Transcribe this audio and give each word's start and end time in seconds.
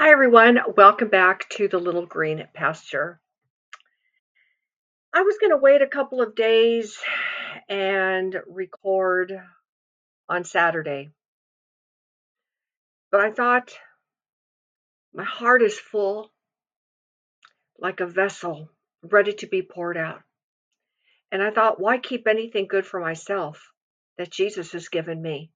Hi, 0.00 0.12
everyone. 0.12 0.60
Welcome 0.76 1.08
back 1.08 1.48
to 1.56 1.66
the 1.66 1.80
Little 1.80 2.06
Green 2.06 2.46
Pasture. 2.54 3.20
I 5.12 5.22
was 5.22 5.38
going 5.38 5.50
to 5.50 5.56
wait 5.56 5.82
a 5.82 5.88
couple 5.88 6.22
of 6.22 6.36
days 6.36 6.96
and 7.68 8.32
record 8.46 9.32
on 10.28 10.44
Saturday, 10.44 11.10
but 13.10 13.20
I 13.20 13.32
thought 13.32 13.76
my 15.12 15.24
heart 15.24 15.62
is 15.62 15.76
full 15.76 16.30
like 17.76 17.98
a 17.98 18.06
vessel 18.06 18.70
ready 19.02 19.32
to 19.32 19.48
be 19.48 19.62
poured 19.62 19.96
out. 19.96 20.22
And 21.32 21.42
I 21.42 21.50
thought, 21.50 21.80
why 21.80 21.98
keep 21.98 22.28
anything 22.28 22.68
good 22.68 22.86
for 22.86 23.00
myself 23.00 23.72
that 24.16 24.30
Jesus 24.30 24.70
has 24.70 24.90
given 24.90 25.20
me? 25.20 25.50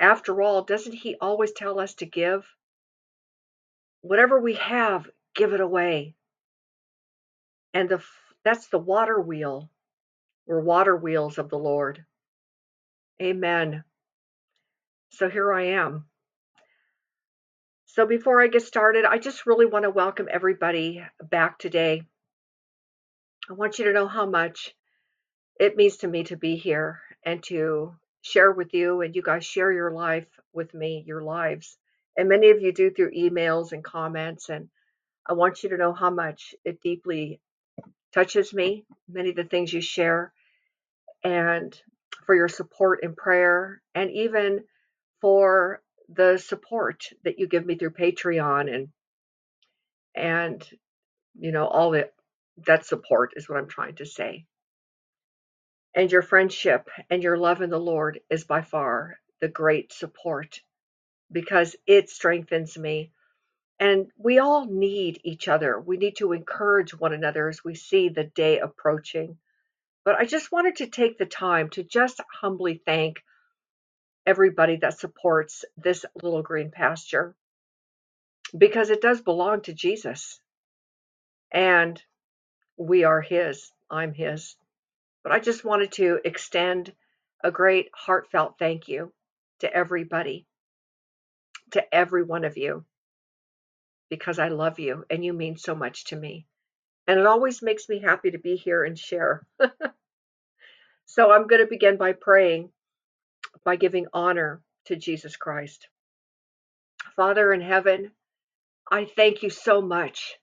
After 0.00 0.40
all, 0.40 0.64
doesn't 0.64 0.94
He 0.94 1.16
always 1.20 1.52
tell 1.52 1.78
us 1.78 1.92
to 1.96 2.06
give? 2.06 2.46
Whatever 4.02 4.40
we 4.40 4.54
have, 4.54 5.08
give 5.34 5.52
it 5.52 5.60
away. 5.60 6.14
And 7.72 7.88
the 7.88 8.02
that's 8.44 8.66
the 8.66 8.78
water 8.78 9.20
wheel. 9.20 9.70
We're 10.46 10.60
water 10.60 10.96
wheels 10.96 11.38
of 11.38 11.48
the 11.48 11.58
Lord. 11.58 12.04
Amen. 13.22 13.84
So 15.10 15.30
here 15.30 15.52
I 15.52 15.68
am. 15.68 16.06
So 17.86 18.06
before 18.06 18.42
I 18.42 18.48
get 18.48 18.62
started, 18.62 19.04
I 19.04 19.18
just 19.18 19.46
really 19.46 19.66
want 19.66 19.84
to 19.84 19.90
welcome 19.90 20.26
everybody 20.30 21.04
back 21.22 21.58
today. 21.58 22.02
I 23.48 23.52
want 23.52 23.78
you 23.78 23.84
to 23.84 23.92
know 23.92 24.08
how 24.08 24.26
much 24.26 24.74
it 25.60 25.76
means 25.76 25.98
to 25.98 26.08
me 26.08 26.24
to 26.24 26.36
be 26.36 26.56
here 26.56 27.00
and 27.24 27.42
to 27.44 27.94
share 28.22 28.50
with 28.50 28.72
you, 28.72 29.02
and 29.02 29.14
you 29.14 29.22
guys 29.22 29.44
share 29.44 29.70
your 29.70 29.90
life 29.90 30.26
with 30.52 30.72
me, 30.72 31.04
your 31.06 31.22
lives. 31.22 31.76
And 32.16 32.28
many 32.28 32.50
of 32.50 32.60
you 32.60 32.72
do 32.72 32.90
through 32.90 33.12
emails 33.12 33.72
and 33.72 33.82
comments. 33.82 34.48
And 34.48 34.68
I 35.26 35.32
want 35.34 35.62
you 35.62 35.70
to 35.70 35.76
know 35.76 35.92
how 35.92 36.10
much 36.10 36.54
it 36.64 36.80
deeply 36.82 37.40
touches 38.12 38.52
me, 38.52 38.84
many 39.08 39.30
of 39.30 39.36
the 39.36 39.44
things 39.44 39.72
you 39.72 39.80
share, 39.80 40.32
and 41.24 41.74
for 42.26 42.34
your 42.34 42.48
support 42.48 43.02
in 43.02 43.14
prayer, 43.14 43.80
and 43.94 44.10
even 44.10 44.64
for 45.20 45.82
the 46.08 46.38
support 46.38 47.08
that 47.24 47.38
you 47.38 47.46
give 47.46 47.64
me 47.64 47.76
through 47.76 47.92
Patreon 47.92 48.72
and 48.72 48.88
and 50.14 50.68
you 51.38 51.52
know 51.52 51.66
all 51.66 51.92
that 51.92 52.12
that 52.66 52.84
support 52.84 53.32
is 53.36 53.48
what 53.48 53.58
I'm 53.58 53.68
trying 53.68 53.94
to 53.96 54.04
say. 54.04 54.44
And 55.94 56.10
your 56.10 56.22
friendship 56.22 56.88
and 57.10 57.22
your 57.22 57.36
love 57.36 57.62
in 57.62 57.70
the 57.70 57.78
Lord 57.78 58.20
is 58.30 58.44
by 58.44 58.62
far 58.62 59.18
the 59.40 59.48
great 59.48 59.92
support 59.92 60.60
because 61.32 61.76
it 61.86 62.10
strengthens 62.10 62.76
me 62.78 63.12
and 63.80 64.06
we 64.16 64.38
all 64.38 64.66
need 64.66 65.20
each 65.24 65.48
other. 65.48 65.80
We 65.80 65.96
need 65.96 66.16
to 66.18 66.32
encourage 66.32 66.98
one 66.98 67.12
another 67.12 67.48
as 67.48 67.64
we 67.64 67.74
see 67.74 68.08
the 68.08 68.24
day 68.24 68.60
approaching. 68.60 69.38
But 70.04 70.16
I 70.16 70.24
just 70.24 70.52
wanted 70.52 70.76
to 70.76 70.86
take 70.86 71.18
the 71.18 71.26
time 71.26 71.70
to 71.70 71.82
just 71.82 72.20
humbly 72.40 72.80
thank 72.86 73.22
everybody 74.26 74.76
that 74.76 74.98
supports 74.98 75.64
this 75.76 76.04
little 76.22 76.42
green 76.42 76.70
pasture 76.70 77.34
because 78.56 78.90
it 78.90 79.02
does 79.02 79.20
belong 79.20 79.62
to 79.62 79.72
Jesus 79.72 80.40
and 81.52 82.02
we 82.76 83.04
are 83.04 83.20
His. 83.20 83.72
I'm 83.90 84.14
His. 84.14 84.56
But 85.22 85.32
I 85.32 85.40
just 85.40 85.64
wanted 85.64 85.92
to 85.92 86.20
extend 86.24 86.92
a 87.44 87.50
great 87.50 87.90
heartfelt 87.94 88.56
thank 88.58 88.88
you 88.88 89.12
to 89.60 89.72
everybody, 89.72 90.46
to 91.72 91.94
every 91.94 92.22
one 92.22 92.44
of 92.44 92.56
you 92.56 92.84
because 94.10 94.38
I 94.38 94.48
love 94.48 94.78
you 94.78 95.04
and 95.10 95.24
you 95.24 95.32
mean 95.32 95.56
so 95.56 95.74
much 95.74 96.04
to 96.06 96.16
me. 96.16 96.46
And 97.06 97.18
it 97.18 97.26
always 97.26 97.62
makes 97.62 97.88
me 97.88 98.00
happy 98.00 98.30
to 98.30 98.38
be 98.38 98.56
here 98.56 98.84
and 98.84 98.98
share. 98.98 99.46
so 101.06 101.32
I'm 101.32 101.46
going 101.46 101.62
to 101.62 101.66
begin 101.66 101.96
by 101.96 102.12
praying, 102.12 102.70
by 103.64 103.76
giving 103.76 104.06
honor 104.12 104.62
to 104.86 104.96
Jesus 104.96 105.36
Christ. 105.36 105.88
Father 107.16 107.52
in 107.52 107.60
heaven, 107.60 108.12
I 108.90 109.04
thank 109.04 109.42
you 109.42 109.50
so 109.50 109.80
much 109.80 110.34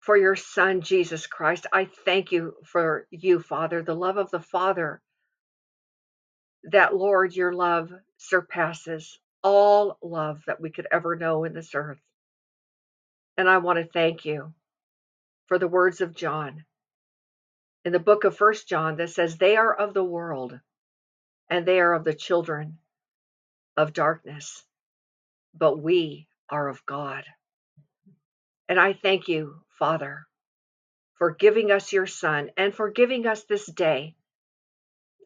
for 0.00 0.16
your 0.16 0.36
Son, 0.36 0.80
Jesus 0.80 1.26
Christ. 1.26 1.66
I 1.72 1.84
thank 2.04 2.32
you 2.32 2.54
for 2.64 3.06
you, 3.10 3.40
Father, 3.40 3.82
the 3.82 3.94
love 3.94 4.16
of 4.16 4.30
the 4.30 4.40
Father, 4.40 5.02
that, 6.64 6.96
Lord, 6.96 7.36
your 7.36 7.52
love 7.52 7.92
surpasses 8.16 9.18
all 9.42 9.98
love 10.02 10.42
that 10.46 10.60
we 10.60 10.70
could 10.70 10.86
ever 10.90 11.16
know 11.16 11.44
in 11.44 11.54
this 11.54 11.74
earth. 11.74 12.00
And 13.36 13.48
I 13.48 13.58
want 13.58 13.78
to 13.78 13.86
thank 13.86 14.24
you 14.24 14.52
for 15.46 15.58
the 15.58 15.68
words 15.68 16.00
of 16.00 16.14
John 16.14 16.64
in 17.84 17.92
the 17.92 17.98
book 17.98 18.24
of 18.24 18.36
First 18.36 18.68
John 18.68 18.96
that 18.96 19.10
says, 19.10 19.36
They 19.36 19.56
are 19.56 19.74
of 19.74 19.94
the 19.94 20.04
world 20.04 20.58
and 21.50 21.66
they 21.66 21.80
are 21.80 21.94
of 21.94 22.04
the 22.04 22.14
children 22.14 22.78
of 23.76 23.92
darkness, 23.92 24.64
but 25.54 25.78
we 25.80 26.28
are 26.50 26.68
of 26.68 26.84
God. 26.86 27.24
And 28.68 28.78
I 28.78 28.92
thank 28.92 29.28
you, 29.28 29.56
Father, 29.78 30.26
for 31.16 31.32
giving 31.32 31.70
us 31.70 31.92
your 31.92 32.06
Son 32.06 32.50
and 32.56 32.74
for 32.74 32.90
giving 32.90 33.26
us 33.26 33.44
this 33.44 33.66
day. 33.66 34.14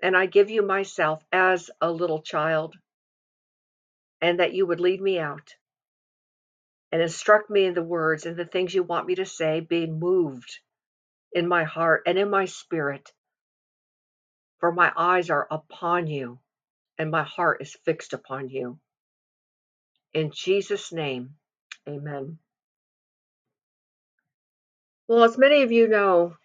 And 0.02 0.16
I 0.16 0.26
give 0.26 0.50
you 0.50 0.62
myself 0.62 1.24
as 1.32 1.70
a 1.80 1.90
little 1.90 2.22
child, 2.22 2.76
and 4.22 4.40
that 4.40 4.54
you 4.54 4.66
would 4.66 4.80
lead 4.80 5.02
me 5.02 5.18
out 5.18 5.54
and 6.92 7.02
instruct 7.02 7.50
me 7.50 7.66
in 7.66 7.74
the 7.74 7.82
words 7.82 8.24
and 8.24 8.36
the 8.36 8.44
things 8.46 8.74
you 8.74 8.82
want 8.82 9.06
me 9.06 9.16
to 9.16 9.26
say, 9.26 9.60
being 9.60 9.98
moved 9.98 10.60
in 11.32 11.48
my 11.48 11.64
heart 11.64 12.02
and 12.06 12.18
in 12.18 12.30
my 12.30 12.44
spirit. 12.44 13.12
For 14.60 14.72
my 14.72 14.92
eyes 14.96 15.30
are 15.30 15.48
upon 15.50 16.06
you, 16.06 16.38
and 16.98 17.10
my 17.10 17.24
heart 17.24 17.62
is 17.62 17.76
fixed 17.84 18.12
upon 18.12 18.48
you. 18.48 18.78
In 20.14 20.30
Jesus' 20.32 20.92
name, 20.92 21.30
amen. 21.88 22.38
Well, 25.08 25.24
as 25.24 25.36
many 25.38 25.62
of 25.62 25.72
you 25.72 25.88
know, 25.88 26.36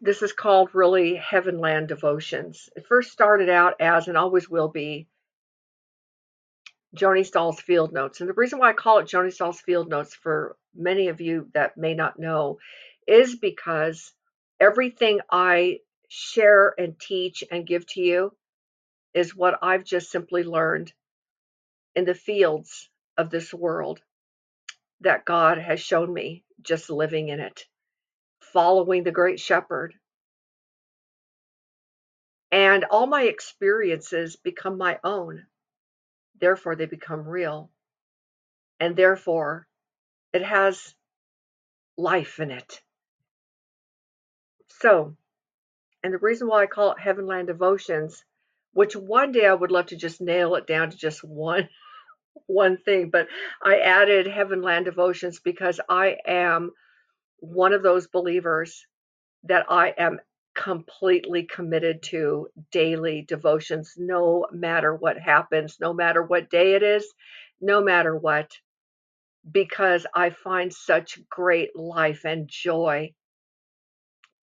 this 0.00 0.22
is 0.22 0.32
called 0.32 0.74
really 0.74 1.14
Heavenland 1.16 1.88
Devotions. 1.88 2.68
It 2.76 2.86
first 2.86 3.12
started 3.12 3.48
out 3.48 3.80
as, 3.80 4.08
and 4.08 4.16
always 4.16 4.50
will 4.50 4.68
be, 4.68 5.08
Joanie 6.94 7.24
Stahl's 7.24 7.60
Field 7.60 7.92
Notes. 7.92 8.20
And 8.20 8.28
the 8.28 8.34
reason 8.34 8.58
why 8.58 8.70
I 8.70 8.74
call 8.74 8.98
it 8.98 9.06
Joanie 9.06 9.30
Stahl's 9.30 9.60
Field 9.60 9.88
Notes 9.88 10.14
for 10.14 10.56
many 10.74 11.08
of 11.08 11.20
you 11.20 11.48
that 11.54 11.76
may 11.76 11.94
not 11.94 12.18
know 12.18 12.58
is 13.06 13.36
because 13.36 14.12
everything 14.58 15.20
I 15.30 15.80
share 16.08 16.74
and 16.76 16.98
teach 16.98 17.44
and 17.50 17.66
give 17.66 17.86
to 17.88 18.00
you 18.00 18.34
is 19.14 19.36
what 19.36 19.58
I've 19.62 19.84
just 19.84 20.10
simply 20.10 20.42
learned 20.42 20.92
in 21.94 22.04
the 22.04 22.14
fields 22.14 22.88
of 23.16 23.30
this 23.30 23.52
world 23.54 24.00
that 25.00 25.24
God 25.24 25.58
has 25.58 25.80
shown 25.80 26.12
me 26.12 26.44
just 26.60 26.90
living 26.90 27.28
in 27.28 27.40
it, 27.40 27.64
following 28.52 29.02
the 29.02 29.12
great 29.12 29.40
shepherd. 29.40 29.94
And 32.52 32.84
all 32.84 33.06
my 33.06 33.22
experiences 33.22 34.36
become 34.36 34.76
my 34.76 34.98
own 35.04 35.46
Therefore, 36.40 36.76
they 36.76 36.86
become 36.86 37.28
real. 37.28 37.70
And 38.78 38.96
therefore, 38.96 39.66
it 40.32 40.42
has 40.42 40.94
life 41.96 42.40
in 42.40 42.50
it. 42.50 42.80
So, 44.68 45.16
and 46.02 46.14
the 46.14 46.18
reason 46.18 46.48
why 46.48 46.62
I 46.62 46.66
call 46.66 46.92
it 46.92 46.98
Heavenland 46.98 47.46
Devotions, 47.46 48.24
which 48.72 48.96
one 48.96 49.32
day 49.32 49.46
I 49.46 49.52
would 49.52 49.70
love 49.70 49.86
to 49.86 49.96
just 49.96 50.20
nail 50.20 50.54
it 50.54 50.66
down 50.66 50.90
to 50.90 50.96
just 50.96 51.22
one 51.22 51.68
one 52.46 52.78
thing, 52.78 53.10
but 53.10 53.28
I 53.62 53.80
added 53.80 54.26
Heavenland 54.26 54.84
Devotions 54.84 55.40
because 55.40 55.80
I 55.88 56.16
am 56.26 56.70
one 57.38 57.72
of 57.72 57.82
those 57.82 58.06
believers 58.06 58.86
that 59.44 59.66
I 59.68 59.94
am 59.96 60.20
completely 60.54 61.44
committed 61.44 62.02
to 62.02 62.48
daily 62.70 63.22
devotions, 63.22 63.94
no 63.96 64.46
matter 64.52 64.94
what 64.94 65.18
happens, 65.18 65.78
no 65.80 65.92
matter 65.92 66.22
what 66.22 66.50
day 66.50 66.74
it 66.74 66.82
is, 66.82 67.06
no 67.60 67.80
matter 67.82 68.16
what, 68.16 68.50
because 69.50 70.06
I 70.14 70.30
find 70.30 70.72
such 70.72 71.20
great 71.28 71.74
life 71.76 72.24
and 72.24 72.48
joy 72.48 73.14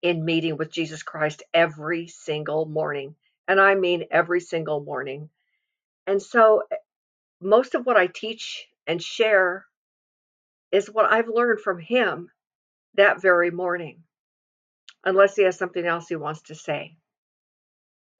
in 0.01 0.25
meeting 0.25 0.57
with 0.57 0.71
Jesus 0.71 1.03
Christ 1.03 1.43
every 1.53 2.07
single 2.07 2.65
morning. 2.65 3.15
And 3.47 3.59
I 3.59 3.75
mean 3.75 4.05
every 4.11 4.41
single 4.41 4.81
morning. 4.83 5.29
And 6.05 6.21
so 6.21 6.63
eh, 6.71 6.75
most 7.41 7.75
of 7.75 7.85
what 7.85 7.97
I 7.97 8.07
teach 8.07 8.67
and 8.85 9.01
share 9.01 9.65
is 10.71 10.89
what 10.89 11.11
I've 11.11 11.29
learned 11.29 11.61
from 11.61 11.79
Him 11.79 12.29
that 12.95 13.21
very 13.21 13.51
morning 13.51 14.03
unless 15.03 15.35
he 15.35 15.43
has 15.43 15.57
something 15.57 15.85
else 15.85 16.07
he 16.07 16.15
wants 16.15 16.41
to 16.43 16.55
say. 16.55 16.97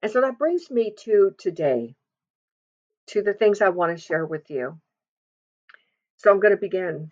And 0.02 0.12
so 0.12 0.20
that 0.20 0.38
brings 0.38 0.70
me 0.70 0.94
to 1.04 1.34
today, 1.38 1.94
to 3.08 3.22
the 3.22 3.34
things 3.34 3.60
I 3.60 3.70
want 3.70 3.96
to 3.96 4.02
share 4.02 4.24
with 4.24 4.48
you. 4.50 4.78
So 6.18 6.30
I'm 6.30 6.40
going 6.40 6.54
to 6.54 6.60
begin. 6.60 7.10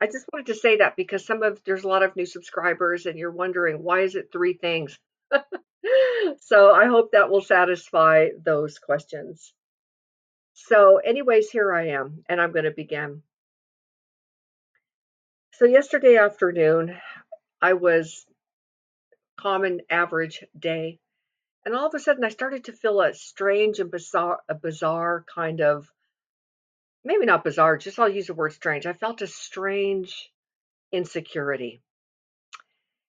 I 0.00 0.06
just 0.06 0.26
wanted 0.32 0.46
to 0.46 0.54
say 0.54 0.78
that 0.78 0.96
because 0.96 1.24
some 1.26 1.42
of 1.42 1.60
there's 1.64 1.84
a 1.84 1.88
lot 1.88 2.02
of 2.02 2.16
new 2.16 2.26
subscribers 2.26 3.06
and 3.06 3.18
you're 3.18 3.30
wondering 3.30 3.82
why 3.82 4.00
is 4.00 4.14
it 4.14 4.28
three 4.30 4.52
things? 4.52 4.98
so 6.40 6.70
I 6.70 6.86
hope 6.86 7.12
that 7.12 7.30
will 7.30 7.40
satisfy 7.40 8.28
those 8.42 8.78
questions. 8.78 9.54
So 10.52 10.98
anyways, 10.98 11.50
here 11.50 11.72
I 11.72 11.88
am 11.88 12.24
and 12.28 12.40
I'm 12.40 12.52
going 12.52 12.64
to 12.64 12.70
begin. 12.70 13.22
So 15.52 15.64
yesterday 15.64 16.16
afternoon, 16.16 16.96
I 17.62 17.72
was 17.74 18.25
common 19.36 19.80
average 19.90 20.44
day 20.58 20.98
and 21.64 21.74
all 21.74 21.86
of 21.86 21.94
a 21.94 21.98
sudden 21.98 22.24
I 22.24 22.28
started 22.28 22.64
to 22.64 22.72
feel 22.72 23.00
a 23.00 23.12
strange 23.12 23.80
and 23.80 23.90
bizarre 23.90 24.40
a 24.48 24.54
bizarre 24.54 25.24
kind 25.34 25.60
of 25.60 25.90
maybe 27.06 27.24
not 27.24 27.44
bizarre, 27.44 27.76
just 27.76 27.98
I'll 27.98 28.08
use 28.08 28.26
the 28.26 28.34
word 28.34 28.52
strange. 28.52 28.84
I 28.84 28.92
felt 28.92 29.22
a 29.22 29.26
strange 29.28 30.30
insecurity. 30.90 31.80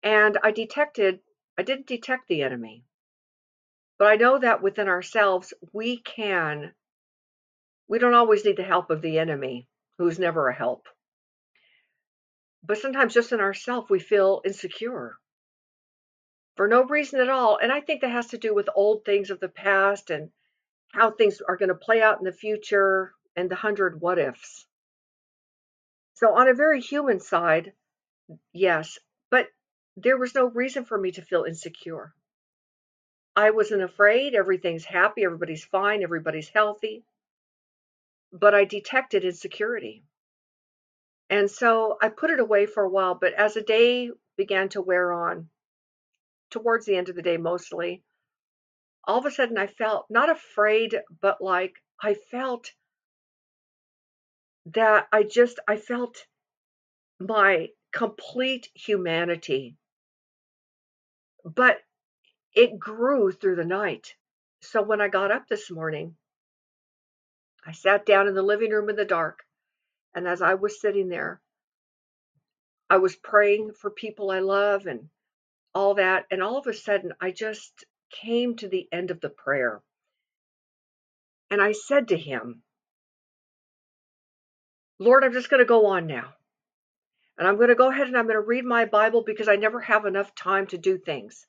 And 0.03 0.37
I 0.43 0.51
detected, 0.51 1.19
I 1.57 1.63
didn't 1.63 1.87
detect 1.87 2.27
the 2.27 2.43
enemy, 2.43 2.85
but 3.97 4.07
I 4.07 4.15
know 4.15 4.39
that 4.39 4.61
within 4.61 4.87
ourselves, 4.87 5.53
we 5.73 5.97
can, 5.97 6.71
we 7.87 7.99
don't 7.99 8.13
always 8.13 8.45
need 8.45 8.57
the 8.57 8.63
help 8.63 8.91
of 8.91 9.01
the 9.01 9.19
enemy, 9.19 9.67
who's 9.97 10.19
never 10.19 10.47
a 10.47 10.55
help. 10.55 10.87
But 12.63 12.77
sometimes 12.77 13.13
just 13.13 13.31
in 13.31 13.39
ourselves, 13.39 13.89
we 13.89 13.99
feel 13.99 14.41
insecure 14.45 15.17
for 16.59 16.67
no 16.67 16.83
reason 16.83 17.21
at 17.21 17.29
all. 17.29 17.57
And 17.57 17.71
I 17.71 17.79
think 17.79 18.01
that 18.01 18.11
has 18.11 18.27
to 18.27 18.37
do 18.37 18.53
with 18.53 18.67
old 18.75 19.05
things 19.05 19.29
of 19.29 19.39
the 19.39 19.47
past 19.47 20.09
and 20.09 20.29
how 20.89 21.09
things 21.09 21.39
are 21.47 21.55
going 21.55 21.69
to 21.69 21.73
play 21.73 22.01
out 22.01 22.19
in 22.19 22.25
the 22.25 22.33
future 22.33 23.13
and 23.33 23.49
the 23.49 23.55
hundred 23.55 24.01
what 24.01 24.19
ifs. 24.19 24.67
So, 26.15 26.35
on 26.35 26.49
a 26.49 26.53
very 26.53 26.81
human 26.81 27.21
side, 27.21 27.71
yes, 28.51 28.99
but 29.29 29.47
there 29.95 30.17
was 30.17 30.35
no 30.35 30.47
reason 30.47 30.83
for 30.83 30.97
me 30.97 31.11
to 31.11 31.21
feel 31.21 31.45
insecure. 31.45 32.13
I 33.37 33.51
wasn't 33.51 33.83
afraid. 33.83 34.35
Everything's 34.35 34.83
happy. 34.83 35.23
Everybody's 35.23 35.63
fine. 35.63 36.03
Everybody's 36.03 36.49
healthy. 36.49 37.05
But 38.33 38.53
I 38.53 38.65
detected 38.65 39.23
insecurity. 39.23 40.03
And 41.29 41.49
so 41.49 41.97
I 42.01 42.09
put 42.09 42.31
it 42.31 42.41
away 42.41 42.65
for 42.65 42.83
a 42.83 42.89
while. 42.89 43.15
But 43.15 43.31
as 43.31 43.53
the 43.53 43.61
day 43.61 44.11
began 44.35 44.67
to 44.69 44.81
wear 44.81 45.13
on, 45.13 45.47
towards 46.49 46.85
the 46.85 46.95
end 46.95 47.09
of 47.09 47.15
the 47.15 47.21
day 47.21 47.37
mostly, 47.37 48.03
all 49.03 49.19
of 49.19 49.25
a 49.25 49.31
sudden 49.31 49.57
I 49.57 49.67
felt 49.67 50.05
not 50.09 50.29
afraid, 50.29 50.99
but 51.21 51.41
like 51.41 51.75
I 52.01 52.13
felt 52.13 52.71
that 54.67 55.07
I 55.11 55.23
just 55.23 55.59
I 55.67 55.77
felt 55.77 56.25
my 57.19 57.69
complete 57.91 58.69
humanity. 58.73 59.77
But 61.43 61.79
it 62.53 62.79
grew 62.79 63.31
through 63.31 63.55
the 63.55 63.65
night. 63.65 64.15
So 64.61 64.81
when 64.81 65.01
I 65.01 65.07
got 65.07 65.31
up 65.31 65.47
this 65.47 65.71
morning, 65.71 66.15
I 67.65 67.71
sat 67.71 68.05
down 68.05 68.27
in 68.27 68.35
the 68.35 68.41
living 68.41 68.71
room 68.71 68.89
in 68.89 68.95
the 68.95 69.05
dark. 69.05 69.43
And 70.13 70.27
as 70.27 70.41
I 70.41 70.55
was 70.55 70.81
sitting 70.81 71.07
there, 71.07 71.41
I 72.89 72.97
was 72.97 73.15
praying 73.15 73.73
for 73.73 73.89
people 73.91 74.31
I 74.31 74.39
love 74.39 74.87
and 74.87 75.09
all 75.73 75.95
that. 75.95 76.25
And 76.31 76.41
all 76.41 76.57
of 76.57 76.67
a 76.67 76.73
sudden, 76.73 77.13
I 77.21 77.31
just 77.31 77.85
came 78.11 78.55
to 78.57 78.67
the 78.67 78.87
end 78.91 79.11
of 79.11 79.21
the 79.21 79.29
prayer. 79.29 79.81
And 81.51 81.61
I 81.61 81.71
said 81.71 82.09
to 82.09 82.17
him, 82.17 82.61
Lord, 84.99 85.23
I'm 85.23 85.33
just 85.33 85.49
going 85.49 85.61
to 85.61 85.65
go 85.65 85.87
on 85.87 86.07
now. 86.07 86.33
And 87.37 87.47
I'm 87.47 87.55
going 87.55 87.69
to 87.69 87.75
go 87.75 87.89
ahead 87.89 88.07
and 88.07 88.17
I'm 88.17 88.25
going 88.25 88.35
to 88.35 88.41
read 88.41 88.65
my 88.65 88.85
Bible 88.85 89.23
because 89.25 89.47
I 89.47 89.55
never 89.55 89.79
have 89.79 90.05
enough 90.05 90.35
time 90.35 90.67
to 90.67 90.77
do 90.77 90.97
things. 90.97 91.47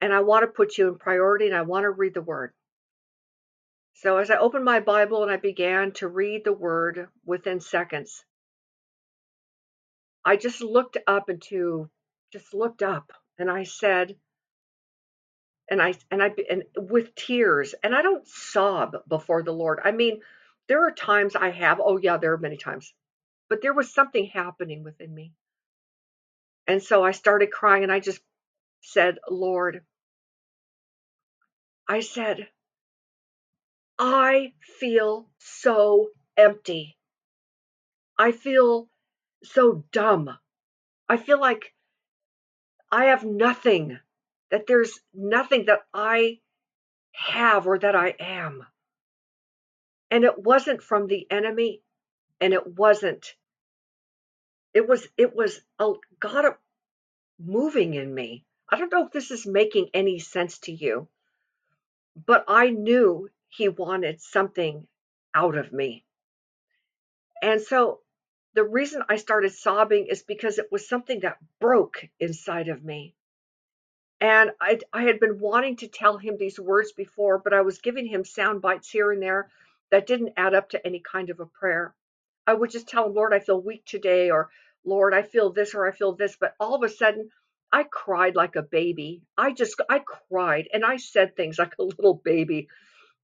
And 0.00 0.12
I 0.12 0.20
want 0.20 0.44
to 0.44 0.46
put 0.46 0.78
you 0.78 0.88
in 0.88 0.98
priority 0.98 1.46
and 1.46 1.56
I 1.56 1.62
want 1.62 1.82
to 1.82 1.90
read 1.90 2.14
the 2.14 2.22
word. 2.22 2.52
So 3.94 4.18
as 4.18 4.30
I 4.30 4.36
opened 4.36 4.64
my 4.64 4.78
Bible 4.78 5.24
and 5.24 5.32
I 5.32 5.36
began 5.36 5.90
to 5.94 6.06
read 6.06 6.44
the 6.44 6.52
word 6.52 7.08
within 7.26 7.58
seconds, 7.58 8.24
I 10.24 10.36
just 10.36 10.60
looked 10.60 10.98
up 11.08 11.28
into, 11.28 11.90
just 12.32 12.54
looked 12.54 12.82
up 12.82 13.12
and 13.38 13.50
I 13.50 13.64
said, 13.64 14.16
and 15.70 15.82
I, 15.82 15.94
and 16.10 16.22
I, 16.22 16.34
and 16.50 16.64
with 16.76 17.14
tears, 17.14 17.74
and 17.82 17.94
I 17.94 18.02
don't 18.02 18.26
sob 18.26 18.96
before 19.08 19.42
the 19.42 19.52
Lord. 19.52 19.80
I 19.84 19.92
mean, 19.92 20.20
there 20.66 20.86
are 20.86 20.92
times 20.92 21.36
I 21.36 21.50
have, 21.50 21.80
oh 21.82 21.98
yeah, 21.98 22.16
there 22.16 22.32
are 22.32 22.38
many 22.38 22.56
times, 22.56 22.92
but 23.48 23.60
there 23.62 23.74
was 23.74 23.92
something 23.92 24.26
happening 24.26 24.82
within 24.82 25.14
me. 25.14 25.32
And 26.66 26.82
so 26.82 27.02
I 27.02 27.12
started 27.12 27.50
crying 27.50 27.82
and 27.82 27.92
I 27.92 28.00
just 28.00 28.20
said, 28.82 29.18
Lord, 29.28 29.82
I 31.88 32.00
said, 32.00 32.48
I 33.98 34.52
feel 34.78 35.28
so 35.38 36.08
empty. 36.36 36.96
I 38.18 38.32
feel 38.32 38.88
so 39.42 39.84
dumb. 39.92 40.30
I 41.08 41.16
feel 41.16 41.40
like 41.40 41.72
I 42.90 43.06
have 43.06 43.24
nothing, 43.24 43.98
that 44.50 44.66
there's 44.66 44.98
nothing 45.14 45.66
that 45.66 45.80
I 45.92 46.40
have 47.12 47.66
or 47.66 47.78
that 47.78 47.94
I 47.94 48.14
am. 48.18 48.66
And 50.10 50.24
it 50.24 50.38
wasn't 50.38 50.82
from 50.82 51.06
the 51.06 51.26
enemy, 51.30 51.82
and 52.40 52.54
it 52.54 52.66
wasn't. 52.66 53.34
It 54.74 54.88
was 54.88 55.06
it 55.16 55.34
was 55.34 55.60
a 55.78 55.92
God 56.20 56.54
moving 57.38 57.94
in 57.94 58.14
me. 58.14 58.44
I 58.70 58.78
don't 58.78 58.92
know 58.92 59.06
if 59.06 59.12
this 59.12 59.30
is 59.30 59.46
making 59.46 59.90
any 59.94 60.18
sense 60.18 60.58
to 60.60 60.72
you, 60.72 61.08
but 62.26 62.44
I 62.48 62.70
knew 62.70 63.28
he 63.48 63.68
wanted 63.68 64.20
something 64.20 64.86
out 65.34 65.56
of 65.56 65.72
me. 65.72 66.04
And 67.42 67.60
so 67.60 68.00
the 68.54 68.64
reason 68.64 69.02
I 69.08 69.16
started 69.16 69.52
sobbing 69.52 70.06
is 70.10 70.22
because 70.22 70.58
it 70.58 70.72
was 70.72 70.88
something 70.88 71.20
that 71.20 71.38
broke 71.60 72.04
inside 72.18 72.68
of 72.68 72.84
me. 72.84 73.14
And 74.20 74.50
I, 74.60 74.80
I 74.92 75.02
had 75.02 75.20
been 75.20 75.38
wanting 75.38 75.76
to 75.76 75.88
tell 75.88 76.18
him 76.18 76.36
these 76.36 76.58
words 76.58 76.92
before, 76.92 77.38
but 77.38 77.52
I 77.52 77.62
was 77.62 77.78
giving 77.78 78.06
him 78.06 78.24
sound 78.24 78.62
bites 78.62 78.90
here 78.90 79.12
and 79.12 79.22
there 79.22 79.48
that 79.90 80.06
didn't 80.06 80.34
add 80.36 80.54
up 80.54 80.70
to 80.70 80.84
any 80.84 81.00
kind 81.00 81.30
of 81.30 81.40
a 81.40 81.46
prayer. 81.46 81.94
I 82.46 82.54
would 82.54 82.70
just 82.70 82.88
tell 82.88 83.06
him, 83.06 83.14
Lord, 83.14 83.32
I 83.32 83.40
feel 83.40 83.60
weak 83.60 83.84
today, 83.84 84.30
or 84.30 84.50
Lord, 84.84 85.14
I 85.14 85.22
feel 85.22 85.52
this, 85.52 85.74
or 85.74 85.86
I 85.86 85.92
feel 85.92 86.14
this. 86.14 86.36
But 86.40 86.54
all 86.58 86.74
of 86.74 86.82
a 86.82 86.88
sudden, 86.88 87.30
I 87.70 87.84
cried 87.84 88.34
like 88.34 88.56
a 88.56 88.62
baby. 88.62 89.22
I 89.36 89.52
just, 89.52 89.80
I 89.88 90.00
cried 90.30 90.68
and 90.72 90.84
I 90.84 90.96
said 90.96 91.36
things 91.36 91.58
like 91.58 91.74
a 91.78 91.82
little 91.84 92.14
baby, 92.14 92.68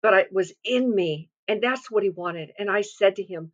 but 0.03 0.15
it 0.15 0.33
was 0.33 0.53
in 0.63 0.95
me. 0.95 1.31
And 1.49 1.63
that's 1.63 1.91
what 1.91 2.03
he 2.03 2.11
wanted. 2.11 2.53
And 2.59 2.71
I 2.71 2.83
said 2.83 3.17
to 3.17 3.23
him, 3.23 3.53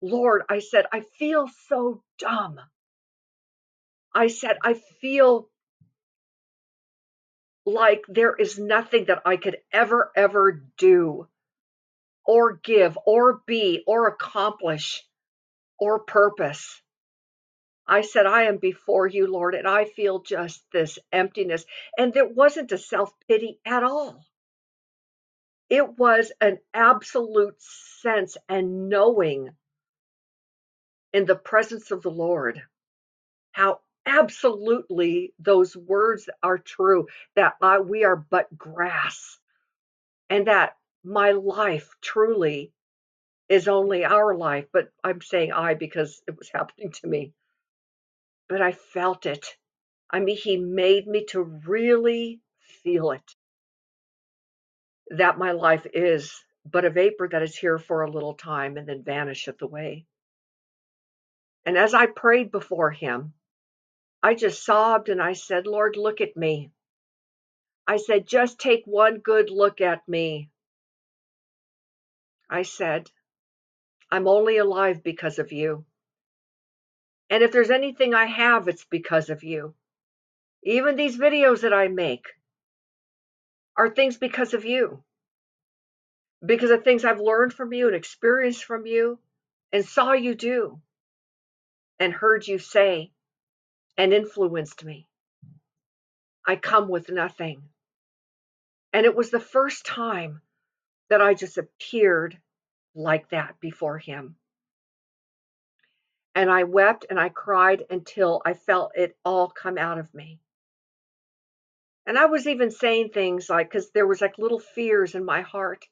Lord, 0.00 0.42
I 0.48 0.60
said, 0.60 0.86
I 0.92 1.00
feel 1.18 1.48
so 1.68 2.02
dumb. 2.18 2.60
I 4.14 4.28
said, 4.28 4.56
I 4.62 4.74
feel 5.00 5.48
like 7.66 8.04
there 8.08 8.34
is 8.34 8.58
nothing 8.58 9.06
that 9.06 9.22
I 9.26 9.36
could 9.36 9.58
ever, 9.72 10.10
ever 10.16 10.62
do 10.78 11.28
or 12.24 12.54
give 12.62 12.98
or 13.06 13.40
be 13.46 13.82
or 13.86 14.08
accomplish 14.08 15.02
or 15.78 16.00
purpose. 16.00 16.80
I 17.86 18.02
said, 18.02 18.26
I 18.26 18.44
am 18.44 18.58
before 18.58 19.06
you, 19.06 19.26
Lord, 19.26 19.54
and 19.54 19.66
I 19.66 19.86
feel 19.86 20.20
just 20.20 20.62
this 20.72 20.98
emptiness. 21.10 21.64
And 21.96 22.14
it 22.16 22.34
wasn't 22.34 22.72
a 22.72 22.78
self 22.78 23.10
pity 23.26 23.60
at 23.64 23.82
all. 23.82 24.24
It 25.70 25.98
was 25.98 26.32
an 26.40 26.58
absolute 26.74 27.60
sense 28.02 28.36
and 28.48 28.88
knowing 28.88 29.50
in 31.12 31.26
the 31.26 31.36
presence 31.36 31.90
of 31.90 32.02
the 32.02 32.10
Lord 32.10 32.62
how 33.52 33.80
absolutely 34.06 35.34
those 35.38 35.76
words 35.76 36.28
are 36.42 36.58
true 36.58 37.06
that 37.36 37.54
I, 37.60 37.80
we 37.80 38.04
are 38.04 38.16
but 38.16 38.56
grass 38.56 39.38
and 40.30 40.46
that 40.46 40.76
my 41.04 41.32
life 41.32 41.90
truly 42.00 42.72
is 43.48 43.68
only 43.68 44.04
our 44.04 44.34
life. 44.34 44.66
But 44.72 44.90
I'm 45.04 45.20
saying 45.20 45.52
I 45.52 45.74
because 45.74 46.22
it 46.26 46.38
was 46.38 46.50
happening 46.52 46.92
to 46.92 47.06
me 47.06 47.32
but 48.48 48.62
I 48.62 48.72
felt 48.72 49.26
it. 49.26 49.46
I 50.10 50.20
mean, 50.20 50.36
he 50.36 50.56
made 50.56 51.06
me 51.06 51.26
to 51.26 51.42
really 51.42 52.40
feel 52.82 53.12
it 53.12 53.34
that 55.10 55.38
my 55.38 55.52
life 55.52 55.86
is 55.92 56.32
but 56.70 56.84
a 56.84 56.90
vapor 56.90 57.28
that 57.30 57.42
is 57.42 57.56
here 57.56 57.78
for 57.78 58.02
a 58.02 58.10
little 58.10 58.34
time 58.34 58.76
and 58.76 58.86
then 58.86 59.02
vanisheth 59.02 59.62
away. 59.62 60.04
And 61.64 61.76
as 61.76 61.94
I 61.94 62.06
prayed 62.06 62.50
before 62.50 62.90
him, 62.90 63.34
I 64.22 64.34
just 64.34 64.64
sobbed 64.64 65.08
and 65.08 65.22
I 65.22 65.34
said, 65.34 65.66
Lord, 65.66 65.96
look 65.96 66.20
at 66.20 66.36
me. 66.36 66.70
I 67.86 67.96
said, 67.98 68.26
just 68.26 68.58
take 68.58 68.84
one 68.84 69.18
good 69.18 69.50
look 69.50 69.80
at 69.80 70.06
me. 70.08 70.50
I 72.50 72.62
said, 72.62 73.10
I'm 74.10 74.26
only 74.26 74.56
alive 74.56 75.02
because 75.02 75.38
of 75.38 75.52
you. 75.52 75.84
And 77.30 77.42
if 77.42 77.52
there's 77.52 77.70
anything 77.70 78.14
I 78.14 78.26
have, 78.26 78.68
it's 78.68 78.84
because 78.84 79.30
of 79.30 79.44
you. 79.44 79.74
Even 80.62 80.96
these 80.96 81.18
videos 81.18 81.60
that 81.60 81.72
I 81.72 81.88
make 81.88 82.26
are 83.76 83.90
things 83.90 84.16
because 84.16 84.54
of 84.54 84.64
you, 84.64 85.02
because 86.44 86.70
of 86.70 86.82
things 86.82 87.04
I've 87.04 87.20
learned 87.20 87.52
from 87.52 87.72
you 87.72 87.86
and 87.86 87.94
experienced 87.94 88.64
from 88.64 88.86
you 88.86 89.18
and 89.72 89.84
saw 89.84 90.12
you 90.12 90.34
do 90.34 90.80
and 92.00 92.12
heard 92.12 92.46
you 92.46 92.58
say 92.58 93.10
and 93.96 94.12
influenced 94.12 94.84
me. 94.84 95.08
I 96.46 96.56
come 96.56 96.88
with 96.88 97.10
nothing. 97.10 97.62
And 98.92 99.04
it 99.04 99.14
was 99.14 99.30
the 99.30 99.40
first 99.40 99.84
time 99.84 100.40
that 101.10 101.20
I 101.20 101.34
just 101.34 101.58
appeared 101.58 102.38
like 102.94 103.28
that 103.30 103.60
before 103.60 103.98
him. 103.98 104.36
And 106.34 106.50
I 106.50 106.64
wept 106.64 107.06
and 107.10 107.18
I 107.18 107.28
cried 107.28 107.84
until 107.90 108.40
I 108.44 108.54
felt 108.54 108.92
it 108.94 109.16
all 109.24 109.48
come 109.48 109.76
out 109.76 109.98
of 109.98 110.12
me. 110.14 110.38
And 112.06 112.16
I 112.16 112.26
was 112.26 112.46
even 112.46 112.70
saying 112.70 113.10
things 113.10 113.50
like, 113.50 113.68
because 113.68 113.90
there 113.90 114.06
was 114.06 114.20
like 114.20 114.38
little 114.38 114.60
fears 114.60 115.14
in 115.14 115.24
my 115.24 115.42
heart, 115.42 115.84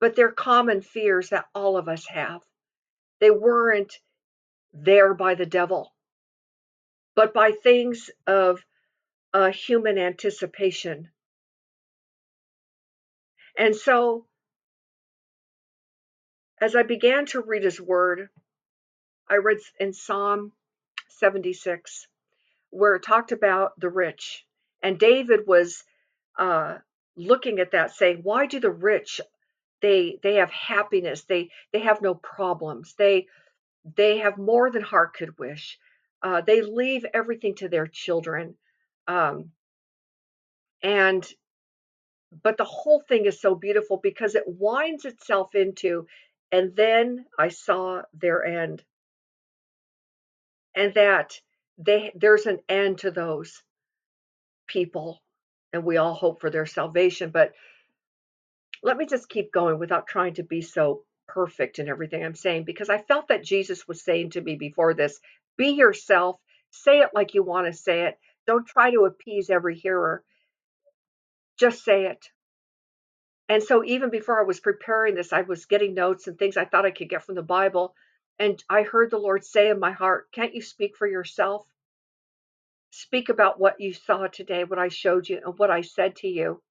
but 0.00 0.14
they're 0.14 0.32
common 0.32 0.82
fears 0.82 1.30
that 1.30 1.46
all 1.54 1.76
of 1.76 1.88
us 1.88 2.06
have. 2.08 2.42
They 3.20 3.30
weren't 3.30 3.94
there 4.72 5.14
by 5.14 5.34
the 5.34 5.46
devil, 5.46 5.92
but 7.14 7.34
by 7.34 7.52
things 7.52 8.10
of 8.26 8.64
a 9.32 9.50
human 9.50 9.98
anticipation. 9.98 11.08
And 13.56 13.74
so, 13.74 14.26
as 16.60 16.76
I 16.76 16.82
began 16.82 17.26
to 17.26 17.40
read 17.40 17.64
his 17.64 17.80
word, 17.80 18.28
I 19.28 19.36
read 19.36 19.58
in 19.78 19.92
Psalm 19.92 20.52
76, 21.08 22.06
where 22.70 22.96
it 22.96 23.02
talked 23.02 23.32
about 23.32 23.78
the 23.78 23.88
rich. 23.88 24.44
And 24.82 24.98
David 24.98 25.46
was 25.46 25.84
uh, 26.38 26.78
looking 27.16 27.58
at 27.60 27.72
that, 27.72 27.92
saying, 27.92 28.20
Why 28.22 28.46
do 28.46 28.60
the 28.60 28.70
rich? 28.70 29.20
They 29.82 30.18
they 30.22 30.34
have 30.36 30.50
happiness. 30.50 31.24
They 31.24 31.50
they 31.72 31.80
have 31.80 32.02
no 32.02 32.14
problems. 32.14 32.94
They 32.98 33.26
they 33.96 34.18
have 34.18 34.38
more 34.38 34.70
than 34.70 34.82
heart 34.82 35.14
could 35.14 35.38
wish. 35.38 35.78
Uh, 36.22 36.40
they 36.42 36.62
leave 36.62 37.04
everything 37.14 37.54
to 37.56 37.68
their 37.68 37.86
children. 37.86 38.54
Um, 39.08 39.52
and 40.82 41.26
but 42.42 42.56
the 42.56 42.64
whole 42.64 43.02
thing 43.08 43.26
is 43.26 43.40
so 43.40 43.54
beautiful 43.54 43.96
because 43.96 44.34
it 44.34 44.44
winds 44.46 45.04
itself 45.04 45.54
into, 45.54 46.06
and 46.52 46.76
then 46.76 47.24
I 47.38 47.48
saw 47.48 48.02
their 48.14 48.44
end. 48.44 48.84
And 50.76 50.94
that 50.94 51.40
they 51.78 52.12
there's 52.14 52.46
an 52.46 52.60
end 52.68 52.98
to 52.98 53.10
those 53.10 53.62
people, 54.68 55.20
and 55.72 55.84
we 55.84 55.96
all 55.96 56.14
hope 56.14 56.40
for 56.40 56.50
their 56.50 56.66
salvation. 56.66 57.30
But 57.30 57.52
let 58.82 58.96
me 58.96 59.06
just 59.06 59.28
keep 59.28 59.52
going 59.52 59.78
without 59.78 60.06
trying 60.06 60.34
to 60.34 60.42
be 60.44 60.62
so 60.62 61.02
perfect 61.32 61.78
in 61.78 61.88
everything 61.88 62.24
I'm 62.24 62.34
saying, 62.34 62.64
because 62.64 62.90
I 62.90 62.98
felt 62.98 63.28
that 63.28 63.44
Jesus 63.44 63.86
was 63.86 64.02
saying 64.02 64.30
to 64.30 64.40
me 64.40 64.56
before 64.56 64.94
this 64.94 65.20
be 65.56 65.70
yourself, 65.70 66.40
say 66.70 67.00
it 67.00 67.10
like 67.14 67.34
you 67.34 67.42
want 67.42 67.66
to 67.66 67.72
say 67.72 68.06
it. 68.06 68.18
Don't 68.46 68.66
try 68.66 68.90
to 68.90 69.04
appease 69.04 69.50
every 69.50 69.76
hearer. 69.76 70.24
Just 71.58 71.84
say 71.84 72.06
it. 72.06 72.26
And 73.48 73.62
so, 73.62 73.84
even 73.84 74.10
before 74.10 74.40
I 74.40 74.44
was 74.44 74.60
preparing 74.60 75.14
this, 75.14 75.32
I 75.32 75.42
was 75.42 75.66
getting 75.66 75.94
notes 75.94 76.26
and 76.26 76.38
things 76.38 76.56
I 76.56 76.64
thought 76.64 76.86
I 76.86 76.92
could 76.92 77.08
get 77.08 77.24
from 77.24 77.34
the 77.34 77.42
Bible. 77.42 77.94
And 78.38 78.62
I 78.70 78.82
heard 78.82 79.10
the 79.10 79.18
Lord 79.18 79.44
say 79.44 79.68
in 79.70 79.80
my 79.80 79.92
heart, 79.92 80.30
Can't 80.32 80.54
you 80.54 80.62
speak 80.62 80.96
for 80.96 81.06
yourself? 81.06 81.66
Speak 82.90 83.28
about 83.28 83.60
what 83.60 83.80
you 83.80 83.92
saw 83.92 84.26
today, 84.28 84.64
what 84.64 84.78
I 84.78 84.88
showed 84.88 85.28
you, 85.28 85.40
and 85.44 85.58
what 85.58 85.70
I 85.70 85.82
said 85.82 86.16
to 86.16 86.28
you. 86.28 86.62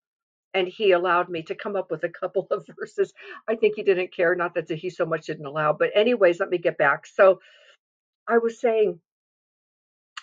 And 0.54 0.68
he 0.68 0.92
allowed 0.92 1.30
me 1.30 1.44
to 1.44 1.56
come 1.56 1.76
up 1.76 1.92
with 1.92 2.04
a 2.04 2.10
couple 2.10 2.48
of 2.52 2.66
verses. 2.80 3.14
I 3.48 3.56
think 3.56 3.76
he 3.76 3.84
didn't 3.84 4.14
care, 4.14 4.36
not 4.36 4.56
that 4.56 4.70
he 4.70 4.90
so 4.90 5.06
much 5.06 5.28
didn't 5.28 5.46
allow. 5.46 5.74
But, 5.74 5.92
anyways, 5.96 6.40
let 6.40 6.50
me 6.50 6.58
get 6.58 6.78
back. 6.78 7.06
So, 7.06 7.42
I 8.28 8.38
was 8.40 8.60
saying, 8.60 9.00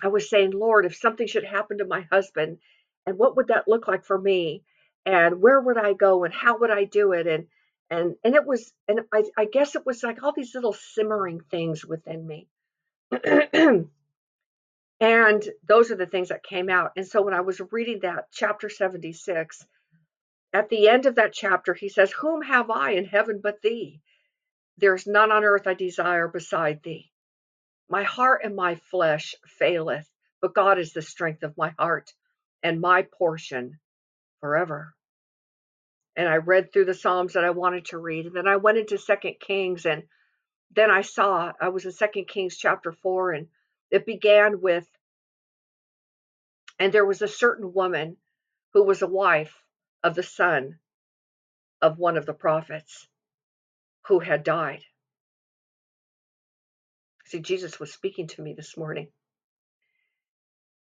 I 0.03 0.09
was 0.09 0.29
saying, 0.29 0.53
Lord, 0.53 0.87
if 0.87 0.97
something 0.97 1.27
should 1.27 1.45
happen 1.45 1.79
to 1.79 1.85
my 1.85 2.07
husband, 2.13 2.59
and 3.07 3.19
what 3.19 3.37
would 3.37 3.49
that 3.49 3.69
look 3.69 3.89
like 3.89 4.05
for 4.05 4.19
me? 4.19 4.63
And 5.05 5.41
where 5.41 5.61
would 5.61 5.79
I 5.79 5.93
go 5.93 6.25
and 6.25 6.35
how 6.35 6.59
would 6.59 6.71
I 6.71 6.85
do 6.85 7.13
it? 7.13 7.27
And 7.27 7.47
and 7.89 8.17
and 8.25 8.35
it 8.35 8.45
was 8.45 8.73
and 8.89 9.01
I, 9.13 9.25
I 9.39 9.45
guess 9.45 9.77
it 9.77 9.87
was 9.87 10.03
like 10.03 10.23
all 10.23 10.33
these 10.33 10.55
little 10.55 10.73
simmering 10.73 11.41
things 11.51 11.85
within 11.85 12.27
me. 12.27 12.49
And 15.01 15.45
those 15.69 15.91
are 15.91 15.97
the 15.97 16.07
things 16.07 16.31
that 16.31 16.43
came 16.43 16.71
out. 16.71 16.93
And 16.97 17.07
so 17.07 17.23
when 17.23 17.35
I 17.35 17.43
was 17.43 17.61
reading 17.71 18.01
that 18.01 18.29
chapter 18.33 18.69
76, 18.71 19.67
at 20.57 20.71
the 20.71 20.89
end 20.89 21.05
of 21.05 21.17
that 21.17 21.35
chapter, 21.35 21.75
he 21.75 21.91
says, 21.91 22.11
Whom 22.13 22.41
have 22.41 22.71
I 22.71 22.93
in 22.93 23.05
heaven 23.05 23.41
but 23.43 23.61
thee? 23.61 24.01
There's 24.79 25.07
none 25.07 25.31
on 25.31 25.45
earth 25.45 25.67
I 25.67 25.75
desire 25.75 26.29
beside 26.29 26.83
thee. 26.83 27.13
My 27.91 28.05
heart 28.05 28.41
and 28.43 28.57
my 28.57 28.77
flesh 28.77 29.35
faileth, 29.59 30.11
but 30.41 30.55
God 30.55 30.79
is 30.79 30.95
the 30.95 31.03
strength 31.03 31.43
of 31.43 31.59
my 31.59 31.75
heart 31.79 32.11
and 32.63 32.81
my 32.81 33.03
portion 33.03 33.81
forever. 34.41 34.95
And 36.17 36.27
I 36.27 36.37
read 36.37 36.73
through 36.73 36.87
the 36.87 36.95
Psalms 36.95 37.35
that 37.35 37.45
I 37.45 37.51
wanted 37.51 37.85
to 37.87 37.99
read. 37.99 38.25
And 38.25 38.35
then 38.35 38.49
I 38.49 38.57
went 38.57 38.79
into 38.79 38.97
Second 38.97 39.35
Kings 39.39 39.85
and 39.85 40.05
then 40.75 40.91
I 40.91 41.03
saw 41.03 41.53
I 41.61 41.69
was 41.69 41.85
in 41.85 41.93
Second 41.93 42.29
Kings 42.29 42.57
chapter 42.57 42.93
four 42.93 43.33
and 43.33 43.49
it 43.91 44.07
began 44.07 44.63
with, 44.63 44.89
and 46.79 46.95
there 46.95 47.05
was 47.05 47.21
a 47.21 47.29
certain 47.29 47.75
woman 47.75 48.17
who 48.73 48.83
was 48.83 49.03
a 49.03 49.07
wife 49.07 49.53
of 50.07 50.15
the 50.15 50.23
son 50.23 50.79
of 51.83 51.99
one 51.99 52.17
of 52.17 52.27
the 52.27 52.35
prophets 52.35 53.09
who 54.07 54.21
had 54.21 54.45
died. 54.45 54.85
See, 57.27 57.41
Jesus 57.41 57.81
was 57.81 57.93
speaking 57.93 58.29
to 58.29 58.43
me 58.43 58.55
this 58.55 58.77
morning. 58.77 59.09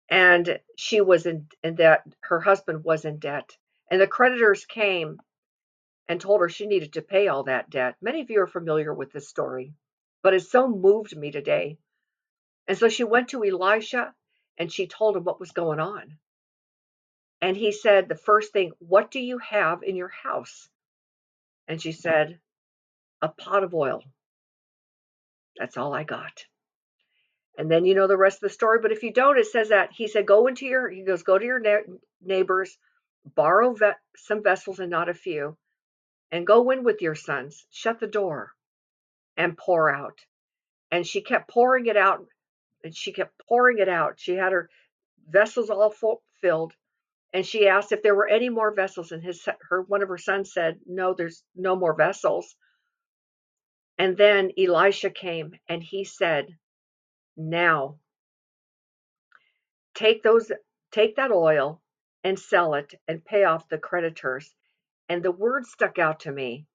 And 0.09 0.59
she 0.77 1.01
was 1.01 1.25
in, 1.25 1.47
in 1.63 1.75
that 1.75 2.03
her 2.21 2.41
husband 2.41 2.83
was 2.83 3.05
in 3.05 3.19
debt. 3.19 3.57
And 3.89 4.01
the 4.01 4.07
creditors 4.07 4.65
came 4.65 5.19
and 6.07 6.21
told 6.21 6.41
her 6.41 6.49
she 6.49 6.67
needed 6.67 6.93
to 6.93 7.01
pay 7.01 7.29
all 7.29 7.43
that 7.43 7.69
debt. 7.69 7.95
Many 8.01 8.21
of 8.21 8.29
you 8.29 8.41
are 8.41 8.47
familiar 8.47 8.93
with 8.93 9.11
this 9.13 9.29
story, 9.29 9.73
but 10.23 10.33
it 10.33 10.41
so 10.41 10.67
moved 10.67 11.17
me 11.17 11.31
today 11.31 11.77
and 12.67 12.77
so 12.77 12.89
she 12.89 13.03
went 13.03 13.29
to 13.29 13.43
Elisha 13.43 14.13
and 14.57 14.71
she 14.71 14.87
told 14.87 15.17
him 15.17 15.23
what 15.23 15.39
was 15.39 15.51
going 15.51 15.79
on. 15.79 16.17
And 17.45 17.55
he 17.55 17.71
said, 17.71 18.09
The 18.09 18.15
first 18.15 18.53
thing, 18.53 18.71
what 18.79 19.11
do 19.11 19.19
you 19.19 19.37
have 19.37 19.83
in 19.83 19.95
your 19.95 20.07
house? 20.07 20.67
And 21.67 21.79
she 21.79 21.91
said, 21.91 22.39
A 23.21 23.27
pot 23.27 23.63
of 23.63 23.75
oil. 23.75 24.03
That's 25.55 25.77
all 25.77 25.93
I 25.93 26.05
got. 26.05 26.43
And 27.55 27.69
then 27.69 27.85
you 27.85 27.93
know 27.93 28.07
the 28.07 28.17
rest 28.17 28.37
of 28.37 28.49
the 28.49 28.49
story. 28.49 28.79
But 28.81 28.91
if 28.91 29.03
you 29.03 29.13
don't, 29.13 29.37
it 29.37 29.45
says 29.45 29.69
that 29.69 29.91
he 29.91 30.07
said, 30.07 30.25
Go 30.25 30.47
into 30.47 30.65
your, 30.65 30.89
he 30.89 31.03
goes, 31.03 31.21
Go 31.21 31.37
to 31.37 31.45
your 31.45 31.61
neighbors, 32.19 32.79
borrow 33.35 33.75
ve- 33.75 33.91
some 34.17 34.41
vessels 34.41 34.79
and 34.79 34.89
not 34.89 35.07
a 35.07 35.13
few, 35.13 35.55
and 36.31 36.47
go 36.47 36.71
in 36.71 36.83
with 36.83 37.03
your 37.03 37.13
sons, 37.13 37.67
shut 37.69 37.99
the 37.99 38.07
door, 38.07 38.53
and 39.37 39.55
pour 39.55 39.93
out. 39.93 40.17
And 40.89 41.05
she 41.05 41.21
kept 41.21 41.51
pouring 41.51 41.85
it 41.85 41.95
out 41.95 42.25
and 42.83 42.95
she 42.97 43.11
kept 43.13 43.39
pouring 43.47 43.77
it 43.77 43.87
out. 43.87 44.15
She 44.17 44.33
had 44.33 44.51
her 44.51 44.67
vessels 45.29 45.69
all 45.69 45.91
full, 45.91 46.23
filled, 46.41 46.73
and 47.35 47.45
she 47.45 47.67
asked 47.67 47.91
if 47.91 48.01
there 48.01 48.15
were 48.15 48.29
any 48.29 48.47
more 48.47 48.73
vessels. 48.73 49.11
And 49.11 49.21
his 49.21 49.45
her 49.69 49.81
one 49.81 50.01
of 50.01 50.07
her 50.07 50.17
sons 50.17 50.53
said, 50.53 50.79
"No, 50.85 51.13
there's 51.13 51.43
no 51.53 51.75
more 51.75 51.93
vessels." 51.93 52.55
And 53.97 54.15
then 54.15 54.51
Elisha 54.57 55.09
came 55.09 55.53
and 55.67 55.83
he 55.83 56.05
said, 56.05 56.57
"Now 57.35 57.99
take 59.95 60.23
those 60.23 60.49
take 60.91 61.17
that 61.17 61.31
oil 61.31 61.81
and 62.23 62.39
sell 62.39 62.73
it 62.75 62.93
and 63.05 63.25
pay 63.25 63.43
off 63.43 63.67
the 63.67 63.79
creditors." 63.79 64.55
And 65.09 65.21
the 65.21 65.31
word 65.31 65.65
stuck 65.65 65.99
out 65.99 66.21
to 66.21 66.31
me. 66.31 66.65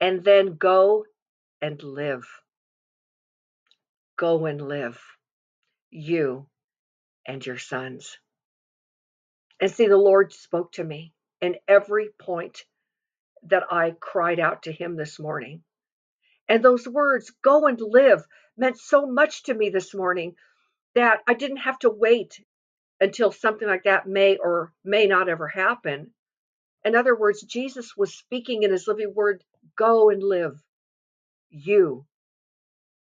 And 0.00 0.24
then 0.24 0.56
go 0.56 1.06
and 1.62 1.80
live. 1.80 2.26
Go 4.16 4.46
and 4.46 4.60
live 4.60 5.00
you 5.90 6.48
and 7.24 7.46
your 7.46 7.58
sons. 7.58 8.18
And 9.60 9.70
see, 9.70 9.88
the 9.88 9.96
Lord 9.96 10.32
spoke 10.32 10.72
to 10.72 10.84
me 10.84 11.14
in 11.40 11.56
every 11.68 12.10
point 12.20 12.64
that 13.44 13.64
I 13.70 13.94
cried 14.00 14.40
out 14.40 14.64
to 14.64 14.72
Him 14.72 14.96
this 14.96 15.18
morning. 15.20 15.62
And 16.48 16.64
those 16.64 16.88
words, 16.88 17.32
go 17.42 17.66
and 17.66 17.80
live, 17.80 18.22
meant 18.56 18.78
so 18.78 19.06
much 19.06 19.44
to 19.44 19.54
me 19.54 19.70
this 19.70 19.94
morning 19.94 20.36
that 20.94 21.20
I 21.28 21.34
didn't 21.34 21.58
have 21.58 21.78
to 21.80 21.90
wait 21.90 22.40
until 23.00 23.32
something 23.32 23.68
like 23.68 23.84
that 23.84 24.06
may 24.08 24.38
or 24.38 24.72
may 24.84 25.06
not 25.06 25.28
ever 25.28 25.48
happen. 25.48 26.12
In 26.84 26.96
other 26.96 27.16
words, 27.16 27.42
Jesus 27.42 27.96
was 27.96 28.14
speaking 28.14 28.64
in 28.64 28.72
His 28.72 28.88
living 28.88 29.14
word, 29.14 29.44
go 29.76 30.10
and 30.10 30.22
live. 30.22 30.58
you 31.50 32.06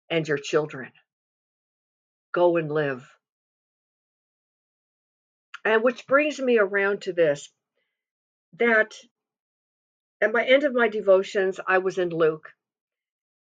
and 0.10 0.28
your 0.28 0.38
children. 0.38 0.92
Go 2.34 2.58
and 2.58 2.72
live. 2.72 3.08
And 5.66 5.84
which 5.84 6.08
brings 6.08 6.40
me 6.40 6.58
around 6.58 7.02
to 7.02 7.14
this 7.14 7.50
that 8.58 8.94
at 10.22 10.34
my 10.34 10.44
end 10.44 10.64
of 10.64 10.74
my 10.74 10.88
devotions, 10.88 11.60
I 11.66 11.78
was 11.78 11.98
in 11.98 12.10
Luke. 12.10 12.54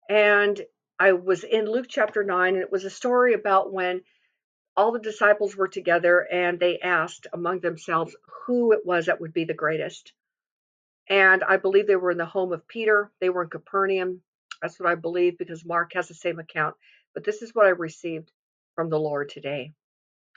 And 0.10 0.60
I 1.00 1.14
was 1.14 1.44
in 1.44 1.66
Luke 1.66 1.88
chapter 1.90 2.24
9, 2.24 2.54
and 2.54 2.64
it 2.64 2.72
was 2.72 2.86
a 2.86 2.90
story 2.90 3.34
about 3.34 3.72
when 3.72 4.02
all 4.76 4.92
the 4.92 5.00
disciples 5.00 5.56
were 5.56 5.68
together 5.68 6.28
and 6.32 6.60
they 6.60 6.80
asked 6.80 7.28
among 7.34 7.60
themselves 7.60 8.16
who 8.46 8.72
it 8.74 8.86
was 8.86 9.08
that 9.08 9.20
would 9.20 9.34
be 9.34 9.44
the 9.44 9.54
greatest. 9.54 10.14
And 11.10 11.44
I 11.44 11.58
believe 11.58 11.88
they 11.88 11.96
were 11.96 12.12
in 12.12 12.18
the 12.18 12.26
home 12.26 12.54
of 12.54 12.68
Peter, 12.68 13.12
they 13.20 13.30
were 13.30 13.44
in 13.44 13.50
Capernaum. 13.50 14.22
That's 14.62 14.80
what 14.80 14.90
I 14.90 14.96
believe 14.96 15.38
because 15.38 15.66
Mark 15.66 15.94
has 15.94 16.08
the 16.08 16.14
same 16.14 16.40
account. 16.40 16.76
But 17.14 17.24
this 17.24 17.42
is 17.42 17.54
what 17.54 17.66
I 17.66 17.70
received 17.70 18.32
from 18.76 18.90
the 18.90 19.00
Lord 19.00 19.30
today. 19.30 19.74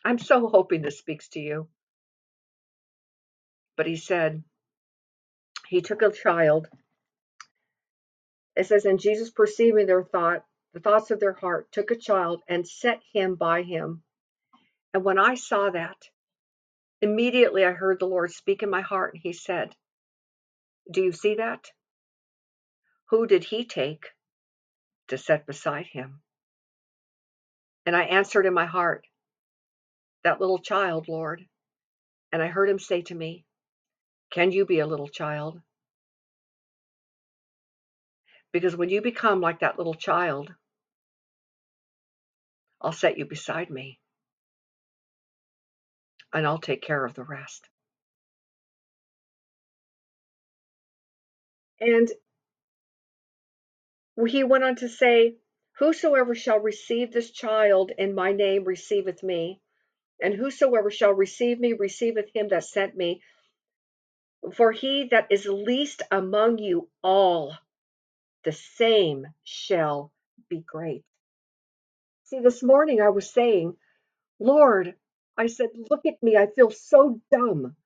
I'm 0.04 0.18
so 0.18 0.48
hoping 0.48 0.82
this 0.82 0.98
speaks 0.98 1.28
to 1.30 1.40
you. 1.40 1.68
But 3.76 3.86
he 3.86 3.96
said, 3.96 4.42
He 5.68 5.80
took 5.82 6.02
a 6.02 6.10
child. 6.10 6.68
It 8.56 8.66
says, 8.66 8.84
And 8.84 9.00
Jesus, 9.00 9.30
perceiving 9.30 9.86
their 9.86 10.02
thought, 10.02 10.44
the 10.72 10.80
thoughts 10.80 11.10
of 11.10 11.20
their 11.20 11.32
heart, 11.32 11.70
took 11.72 11.90
a 11.90 11.96
child 11.96 12.42
and 12.48 12.66
set 12.66 13.00
him 13.12 13.34
by 13.34 13.62
him. 13.62 14.02
And 14.94 15.04
when 15.04 15.18
I 15.18 15.34
saw 15.34 15.70
that, 15.70 16.08
immediately 17.00 17.64
I 17.64 17.72
heard 17.72 17.98
the 17.98 18.06
Lord 18.06 18.30
speak 18.30 18.62
in 18.62 18.70
my 18.70 18.80
heart, 18.80 19.14
and 19.14 19.22
he 19.22 19.32
said, 19.32 19.74
Do 20.90 21.02
you 21.02 21.12
see 21.12 21.36
that? 21.36 21.70
Who 23.10 23.26
did 23.26 23.44
he 23.44 23.64
take 23.64 24.06
to 25.08 25.18
set 25.18 25.46
beside 25.46 25.86
him? 25.86 26.20
And 27.86 27.96
I 27.96 28.02
answered 28.04 28.46
in 28.46 28.54
my 28.54 28.66
heart, 28.66 29.06
That 30.24 30.40
little 30.40 30.58
child, 30.58 31.08
Lord. 31.08 31.44
And 32.32 32.42
I 32.42 32.46
heard 32.46 32.68
him 32.68 32.78
say 32.78 33.02
to 33.02 33.14
me, 33.14 33.44
Can 34.30 34.52
you 34.52 34.66
be 34.66 34.80
a 34.80 34.86
little 34.86 35.08
child? 35.08 35.60
Because 38.52 38.76
when 38.76 38.88
you 38.88 39.00
become 39.00 39.40
like 39.40 39.60
that 39.60 39.78
little 39.78 39.94
child, 39.94 40.52
I'll 42.80 42.92
set 42.92 43.18
you 43.18 43.26
beside 43.26 43.70
me 43.70 44.00
and 46.32 46.46
I'll 46.46 46.58
take 46.58 46.82
care 46.82 47.04
of 47.04 47.14
the 47.14 47.24
rest. 47.24 47.68
And 51.80 52.08
he 54.26 54.44
went 54.44 54.64
on 54.64 54.76
to 54.76 54.88
say, 54.88 55.36
Whosoever 55.78 56.34
shall 56.34 56.58
receive 56.58 57.10
this 57.10 57.30
child 57.30 57.90
in 57.96 58.14
my 58.14 58.32
name 58.32 58.64
receiveth 58.64 59.22
me, 59.22 59.60
and 60.22 60.34
whosoever 60.34 60.90
shall 60.90 61.12
receive 61.12 61.58
me 61.58 61.72
receiveth 61.72 62.30
him 62.34 62.48
that 62.48 62.64
sent 62.64 62.96
me. 62.96 63.22
For 64.54 64.72
he 64.72 65.08
that 65.10 65.26
is 65.30 65.46
least 65.46 66.02
among 66.10 66.58
you 66.58 66.88
all, 67.02 67.54
the 68.44 68.52
same 68.52 69.26
shall 69.44 70.12
be 70.48 70.60
great. 70.60 71.04
See, 72.24 72.40
this 72.40 72.62
morning 72.62 73.00
I 73.00 73.10
was 73.10 73.28
saying, 73.30 73.76
Lord, 74.38 74.94
I 75.36 75.46
said, 75.48 75.68
look 75.90 76.06
at 76.06 76.22
me, 76.22 76.36
I 76.36 76.46
feel 76.46 76.70
so 76.70 77.20
dumb. 77.30 77.76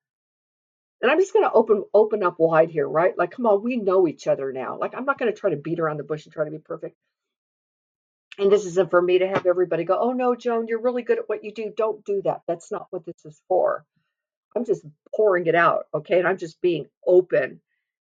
And 1.02 1.10
I'm 1.10 1.18
just 1.18 1.32
going 1.32 1.44
to 1.44 1.52
open 1.52 1.84
open 1.92 2.22
up 2.22 2.36
wide 2.38 2.70
here, 2.70 2.88
right? 2.88 3.16
Like, 3.16 3.32
come 3.32 3.46
on, 3.46 3.62
we 3.62 3.76
know 3.76 4.08
each 4.08 4.26
other 4.26 4.52
now. 4.52 4.78
Like, 4.78 4.94
I'm 4.96 5.04
not 5.04 5.18
going 5.18 5.32
to 5.32 5.38
try 5.38 5.50
to 5.50 5.56
beat 5.56 5.80
around 5.80 5.98
the 5.98 6.04
bush 6.04 6.24
and 6.24 6.32
try 6.32 6.44
to 6.44 6.50
be 6.50 6.58
perfect. 6.58 6.96
And 8.38 8.50
this 8.50 8.66
isn't 8.66 8.90
for 8.90 9.00
me 9.00 9.18
to 9.18 9.28
have 9.28 9.46
everybody 9.46 9.84
go, 9.84 9.98
oh 9.98 10.12
no, 10.12 10.34
Joan, 10.34 10.66
you're 10.66 10.80
really 10.80 11.02
good 11.02 11.18
at 11.18 11.28
what 11.28 11.44
you 11.44 11.52
do. 11.52 11.72
Don't 11.76 12.04
do 12.04 12.20
that. 12.22 12.42
That's 12.48 12.72
not 12.72 12.88
what 12.90 13.04
this 13.04 13.24
is 13.24 13.40
for. 13.48 13.84
I'm 14.56 14.64
just 14.64 14.84
pouring 15.14 15.46
it 15.46 15.54
out, 15.54 15.86
okay? 15.94 16.18
And 16.18 16.26
I'm 16.26 16.38
just 16.38 16.60
being 16.60 16.86
open. 17.06 17.60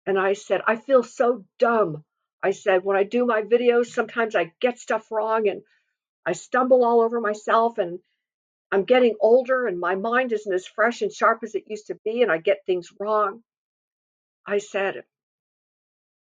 And 0.06 0.19
I 0.19 0.34
said, 0.34 0.62
I 0.67 0.78
feel 0.78 1.04
so 1.04 1.45
dumb. 1.60 2.04
I 2.43 2.51
said, 2.51 2.84
when 2.84 2.97
I 2.97 3.04
do 3.04 3.25
my 3.25 3.41
videos, 3.41 3.88
sometimes 3.88 4.36
I 4.36 4.54
get 4.62 4.80
stuff 4.80 5.12
wrong 5.12 5.47
and 5.49 5.63
I 6.25 6.34
stumble 6.34 6.86
all 6.86 7.01
over 7.01 7.19
myself 7.19 7.78
and 7.78 7.99
I'm 8.71 8.84
getting 8.84 9.15
older 9.19 9.67
and 9.67 9.80
my 9.80 9.95
mind 9.95 10.32
isn't 10.32 10.54
as 10.54 10.67
fresh 10.67 11.01
and 11.01 11.12
sharp 11.12 11.39
as 11.43 11.56
it 11.56 11.65
used 11.67 11.88
to 11.88 11.99
be 12.06 12.21
and 12.21 12.32
I 12.32 12.38
get 12.38 12.65
things 12.65 12.89
wrong. 12.99 13.43
I 14.45 14.60
said, 14.60 15.04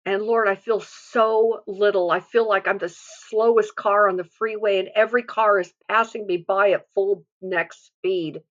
and 0.07 0.23
Lord, 0.23 0.47
I 0.47 0.55
feel 0.55 0.81
so 0.81 1.63
little. 1.67 2.13
I 2.13 2.21
feel 2.21 2.49
like 2.49 2.69
I'm 2.69 2.79
the 2.79 2.95
slowest 3.29 3.75
car 3.75 4.09
on 4.09 4.17
the 4.17 4.25
freeway 4.25 4.79
and 4.79 4.89
every 4.95 5.25
car 5.25 5.59
is 5.59 5.73
passing 5.89 6.25
me 6.27 6.37
by 6.37 6.71
at 6.71 6.87
full 6.95 7.25
neck 7.43 7.73
speed. 7.73 8.43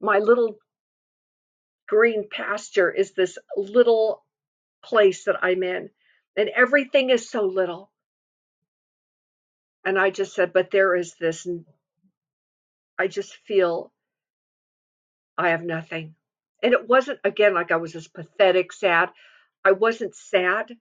My 0.00 0.20
little 0.20 0.56
green 1.88 2.28
pasture 2.30 2.92
is 2.92 3.12
this 3.12 3.38
little 3.56 4.24
place 4.84 5.24
that 5.24 5.42
I'm 5.42 5.64
in, 5.64 5.90
and 6.36 6.48
everything 6.48 7.10
is 7.10 7.28
so 7.28 7.42
little. 7.46 7.90
And 9.84 9.98
I 9.98 10.10
just 10.10 10.34
said, 10.34 10.52
but 10.52 10.70
there 10.70 10.94
is 10.94 11.16
this, 11.18 11.44
I 12.96 13.08
just 13.08 13.34
feel 13.46 13.92
I 15.36 15.48
have 15.48 15.62
nothing. 15.62 16.14
And 16.62 16.72
it 16.72 16.88
wasn't, 16.88 17.18
again, 17.24 17.54
like 17.54 17.72
I 17.72 17.76
was 17.76 17.92
this 17.94 18.06
pathetic, 18.06 18.72
sad. 18.72 19.10
I 19.68 19.72
wasn't 19.72 20.14
sad. 20.16 20.74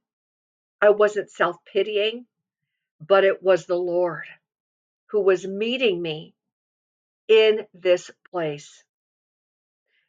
I 0.82 0.91
wasn't 0.91 1.30
self 1.30 1.58
pitying, 1.65 2.26
but 3.06 3.26
it 3.26 3.43
was 3.43 3.65
the 3.65 3.76
Lord 3.76 4.23
who 5.08 5.19
was 5.19 5.45
meeting 5.45 6.02
me 6.02 6.34
in 7.28 7.65
this 7.73 8.10
place. 8.32 8.86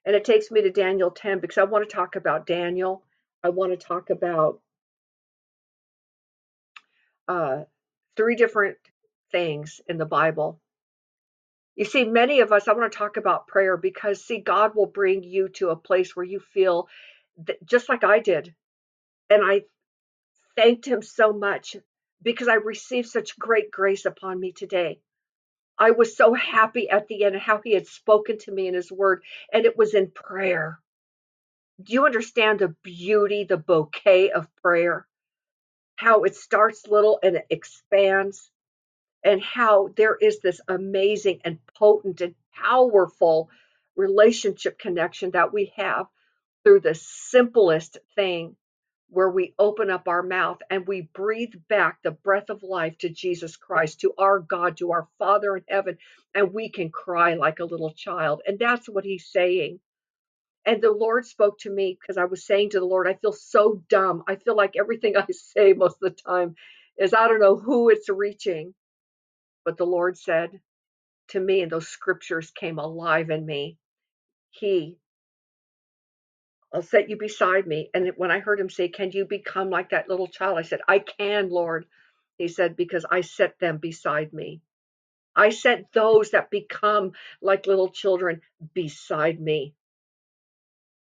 And 0.06 0.14
it 0.14 0.24
takes 0.24 0.52
me 0.52 0.62
to 0.62 0.70
Daniel 0.70 1.10
10 1.10 1.40
because 1.40 1.58
I 1.58 1.64
want 1.64 1.88
to 1.88 1.92
talk 1.92 2.14
about 2.14 2.46
Daniel. 2.46 3.02
I 3.42 3.48
want 3.48 3.72
to 3.72 3.84
talk 3.84 4.10
about 4.10 4.60
uh, 7.26 7.64
three 8.16 8.36
different 8.36 8.76
things 9.32 9.80
in 9.88 9.98
the 9.98 10.06
Bible. 10.06 10.60
You 11.74 11.84
see, 11.84 12.04
many 12.04 12.42
of 12.42 12.52
us, 12.52 12.68
I 12.68 12.74
want 12.74 12.92
to 12.92 12.96
talk 12.96 13.16
about 13.16 13.48
prayer 13.48 13.76
because, 13.76 14.24
see, 14.24 14.38
God 14.38 14.76
will 14.76 14.86
bring 14.86 15.24
you 15.24 15.48
to 15.54 15.70
a 15.70 15.76
place 15.76 16.14
where 16.14 16.24
you 16.24 16.38
feel 16.38 16.86
that, 17.44 17.56
just 17.66 17.88
like 17.88 18.04
I 18.04 18.20
did. 18.20 18.54
And 19.30 19.42
I 19.44 19.62
thanked 20.56 20.86
Him 20.86 21.02
so 21.02 21.32
much 21.32 21.76
because 22.22 22.48
I 22.48 22.54
received 22.54 23.08
such 23.08 23.38
great 23.38 23.70
grace 23.70 24.04
upon 24.04 24.40
me 24.40 24.52
today. 24.52 25.00
I 25.78 25.92
was 25.92 26.16
so 26.16 26.34
happy 26.34 26.90
at 26.90 27.06
the 27.06 27.24
end 27.24 27.36
how 27.36 27.60
he 27.62 27.72
had 27.72 27.86
spoken 27.86 28.38
to 28.38 28.50
me 28.50 28.66
in 28.66 28.74
his 28.74 28.90
word, 28.90 29.22
and 29.52 29.64
it 29.64 29.76
was 29.76 29.94
in 29.94 30.10
prayer. 30.10 30.80
Do 31.80 31.92
you 31.92 32.04
understand 32.04 32.58
the 32.58 32.74
beauty, 32.82 33.44
the 33.44 33.56
bouquet 33.56 34.32
of 34.32 34.48
prayer? 34.56 35.06
How 35.94 36.24
it 36.24 36.34
starts 36.34 36.88
little 36.88 37.20
and 37.22 37.36
it 37.36 37.46
expands, 37.50 38.50
and 39.22 39.40
how 39.40 39.88
there 39.96 40.16
is 40.16 40.40
this 40.40 40.60
amazing 40.66 41.40
and 41.44 41.64
potent 41.74 42.20
and 42.20 42.34
powerful 42.52 43.48
relationship 43.94 44.80
connection 44.80 45.30
that 45.32 45.52
we 45.52 45.72
have 45.76 46.06
through 46.64 46.80
the 46.80 46.94
simplest 46.96 47.98
thing 48.16 48.56
where 49.10 49.30
we 49.30 49.54
open 49.58 49.90
up 49.90 50.08
our 50.08 50.22
mouth 50.22 50.58
and 50.70 50.86
we 50.86 51.02
breathe 51.14 51.54
back 51.68 51.98
the 52.02 52.12
breath 52.12 52.50
of 52.50 52.62
life 52.62 52.98
to 52.98 53.08
Jesus 53.08 53.56
Christ, 53.56 54.00
to 54.00 54.14
our 54.18 54.40
God, 54.40 54.78
to 54.78 54.92
our 54.92 55.08
Father 55.18 55.56
in 55.56 55.64
heaven, 55.68 55.98
and 56.34 56.54
we 56.54 56.70
can 56.70 56.90
cry 56.90 57.34
like 57.34 57.60
a 57.60 57.64
little 57.66 57.92
child. 57.92 58.42
And 58.46 58.58
that's 58.58 58.88
what 58.88 59.04
he's 59.04 59.26
saying. 59.26 59.80
And 60.66 60.82
the 60.82 60.92
Lord 60.92 61.26
spoke 61.26 61.58
to 61.60 61.70
me 61.70 61.98
because 62.00 62.18
I 62.18 62.26
was 62.26 62.46
saying 62.46 62.70
to 62.70 62.80
the 62.80 62.86
Lord, 62.86 63.08
I 63.08 63.14
feel 63.14 63.32
so 63.32 63.82
dumb. 63.88 64.24
I 64.28 64.36
feel 64.36 64.56
like 64.56 64.74
everything 64.78 65.16
I 65.16 65.26
say 65.32 65.74
most 65.74 65.98
of 66.02 66.14
the 66.14 66.22
time 66.22 66.56
is 66.98 67.14
I 67.14 67.28
don't 67.28 67.40
know 67.40 67.56
who 67.58 67.90
it's 67.90 68.08
reaching. 68.10 68.74
But 69.64 69.76
the 69.78 69.86
Lord 69.86 70.18
said 70.18 70.60
to 71.30 71.40
me, 71.40 71.62
and 71.62 71.72
those 71.72 71.88
scriptures 71.88 72.50
came 72.52 72.78
alive 72.78 73.30
in 73.30 73.46
me. 73.46 73.78
He 74.50 74.98
I'll 76.72 76.82
set 76.82 77.08
you 77.10 77.16
beside 77.16 77.66
me. 77.66 77.90
And 77.94 78.12
when 78.16 78.30
I 78.30 78.40
heard 78.40 78.60
him 78.60 78.70
say, 78.70 78.88
Can 78.88 79.10
you 79.12 79.24
become 79.24 79.70
like 79.70 79.90
that 79.90 80.08
little 80.08 80.28
child? 80.28 80.58
I 80.58 80.62
said, 80.62 80.80
I 80.88 81.00
can, 81.00 81.50
Lord. 81.50 81.86
He 82.38 82.48
said, 82.48 82.76
Because 82.76 83.06
I 83.10 83.22
set 83.22 83.58
them 83.58 83.78
beside 83.78 84.32
me. 84.32 84.60
I 85.36 85.50
set 85.50 85.92
those 85.92 86.32
that 86.32 86.50
become 86.50 87.12
like 87.40 87.66
little 87.66 87.90
children 87.90 88.42
beside 88.74 89.40
me. 89.40 89.74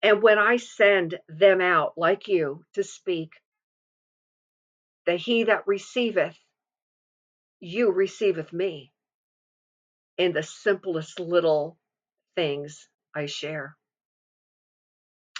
And 0.02 0.22
when 0.22 0.38
I 0.38 0.56
send 0.56 1.18
them 1.28 1.60
out 1.60 1.96
like 1.96 2.28
you 2.28 2.64
to 2.74 2.82
speak, 2.82 3.34
that 5.06 5.18
he 5.18 5.44
that 5.44 5.66
receiveth 5.66 6.36
you 7.60 7.90
receiveth 7.92 8.52
me 8.52 8.92
in 10.18 10.32
the 10.32 10.42
simplest 10.42 11.20
little 11.20 11.78
things 12.36 12.88
I 13.14 13.26
share. 13.26 13.76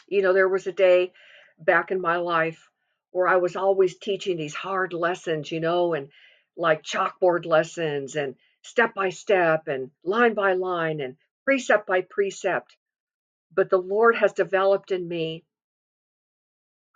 You 0.07 0.23
know, 0.23 0.33
there 0.33 0.49
was 0.49 0.67
a 0.67 0.73
day 0.73 1.13
back 1.59 1.91
in 1.91 2.01
my 2.01 2.17
life 2.17 2.69
where 3.11 3.29
I 3.29 3.37
was 3.37 3.57
always 3.57 3.97
teaching 3.99 4.37
these 4.37 4.55
hard 4.55 4.93
lessons, 4.93 5.51
you 5.51 5.61
know, 5.61 5.95
and 5.95 6.11
like 6.57 6.83
chalkboard 6.83 7.47
lessons 7.47 8.17
and 8.17 8.37
step 8.63 8.95
by 8.95 9.11
step 9.11 9.69
and 9.69 9.91
line 10.05 10.35
by 10.35 10.55
line 10.55 11.01
and 11.01 11.17
precept 11.45 11.87
by 11.87 12.03
precept. 12.03 12.77
But 13.55 13.71
the 13.71 13.79
Lord 13.79 14.17
has 14.17 14.33
developed 14.33 14.91
in 14.91 15.07
me 15.07 15.45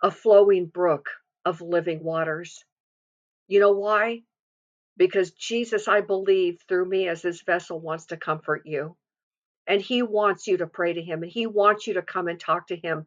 a 0.03 0.11
flowing 0.11 0.67
brook 0.67 1.09
of 1.45 1.61
living 1.61 2.03
waters. 2.03 2.63
You 3.47 3.59
know 3.59 3.71
why? 3.71 4.23
Because 4.97 5.31
Jesus, 5.31 5.87
I 5.87 6.01
believe, 6.01 6.59
through 6.67 6.85
me 6.85 7.07
as 7.07 7.21
his 7.21 7.41
vessel, 7.41 7.79
wants 7.79 8.07
to 8.07 8.17
comfort 8.17 8.63
you. 8.65 8.95
And 9.69 9.79
he 9.79 10.01
wants 10.01 10.47
you 10.47 10.57
to 10.57 10.67
pray 10.67 10.93
to 10.93 11.01
him 11.01 11.21
and 11.21 11.31
he 11.31 11.45
wants 11.45 11.85
you 11.85 11.93
to 11.93 12.01
come 12.01 12.27
and 12.27 12.39
talk 12.39 12.67
to 12.67 12.75
him. 12.75 13.05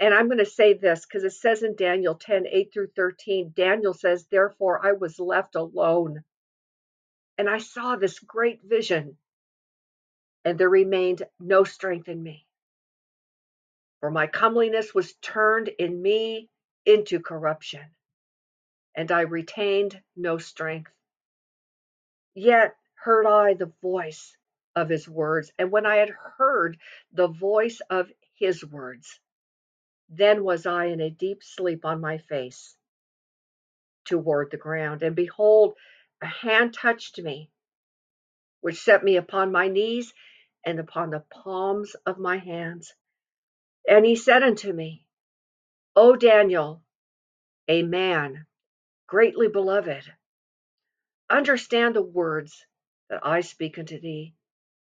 And 0.00 0.12
I'm 0.12 0.26
going 0.26 0.38
to 0.38 0.44
say 0.44 0.74
this 0.74 1.06
because 1.06 1.22
it 1.22 1.34
says 1.34 1.62
in 1.62 1.76
Daniel 1.76 2.16
10 2.16 2.46
8 2.50 2.72
through 2.72 2.88
13, 2.96 3.52
Daniel 3.54 3.94
says, 3.94 4.26
Therefore 4.26 4.84
I 4.84 4.92
was 4.92 5.20
left 5.20 5.54
alone. 5.54 6.24
And 7.38 7.48
I 7.48 7.58
saw 7.58 7.94
this 7.94 8.18
great 8.18 8.60
vision, 8.64 9.16
and 10.44 10.58
there 10.58 10.68
remained 10.68 11.22
no 11.38 11.64
strength 11.64 12.08
in 12.08 12.22
me. 12.22 12.44
For 14.00 14.10
my 14.10 14.26
comeliness 14.26 14.92
was 14.92 15.14
turned 15.22 15.68
in 15.68 16.02
me 16.02 16.50
into 16.84 17.20
corruption, 17.20 17.82
and 18.96 19.12
I 19.12 19.22
retained 19.22 20.02
no 20.16 20.38
strength. 20.38 20.90
Yet 22.34 22.74
heard 22.94 23.26
I 23.26 23.54
the 23.54 23.72
voice 23.80 24.36
of 24.76 24.88
his 24.88 25.08
words, 25.08 25.52
and 25.58 25.70
when 25.70 25.86
I 25.86 25.96
had 25.96 26.10
heard 26.38 26.78
the 27.12 27.28
voice 27.28 27.80
of 27.90 28.10
his 28.34 28.64
words, 28.64 29.20
then 30.08 30.44
was 30.44 30.66
I 30.66 30.86
in 30.86 31.00
a 31.00 31.10
deep 31.10 31.42
sleep 31.42 31.84
on 31.84 32.00
my 32.00 32.18
face 32.18 32.76
toward 34.04 34.50
the 34.50 34.56
ground, 34.56 35.02
and 35.02 35.14
behold, 35.14 35.74
a 36.22 36.26
hand 36.26 36.74
touched 36.74 37.18
me, 37.18 37.50
which 38.60 38.80
set 38.80 39.02
me 39.02 39.16
upon 39.16 39.52
my 39.52 39.68
knees 39.68 40.12
and 40.64 40.78
upon 40.78 41.10
the 41.10 41.24
palms 41.30 41.94
of 42.06 42.18
my 42.18 42.38
hands. 42.38 42.92
And 43.88 44.04
he 44.04 44.16
said 44.16 44.42
unto 44.42 44.72
me, 44.72 45.06
O 45.96 46.16
Daniel, 46.16 46.82
a 47.68 47.82
man 47.82 48.46
greatly 49.06 49.48
beloved, 49.48 50.12
understand 51.28 51.94
the 51.94 52.02
words 52.02 52.64
that 53.08 53.24
I 53.24 53.40
speak 53.40 53.78
unto 53.78 54.00
thee, 54.00 54.34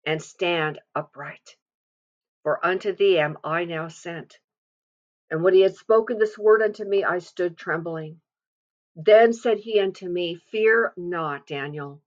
and 0.06 0.22
stand 0.22 0.80
upright. 0.94 1.56
For 2.42 2.64
unto 2.64 2.94
thee 2.94 3.18
am 3.18 3.38
I 3.44 3.64
now 3.64 3.88
sent. 3.88 4.38
And 5.30 5.42
when 5.42 5.54
he 5.54 5.62
had 5.62 5.76
spoken 5.76 6.18
this 6.18 6.38
word 6.38 6.62
unto 6.62 6.84
me, 6.84 7.04
I 7.04 7.18
stood 7.18 7.56
trembling. 7.56 8.20
Then 8.96 9.32
said 9.32 9.58
he 9.58 9.80
unto 9.80 10.08
me, 10.08 10.36
Fear 10.50 10.92
not, 10.96 11.46
Daniel. 11.46 12.00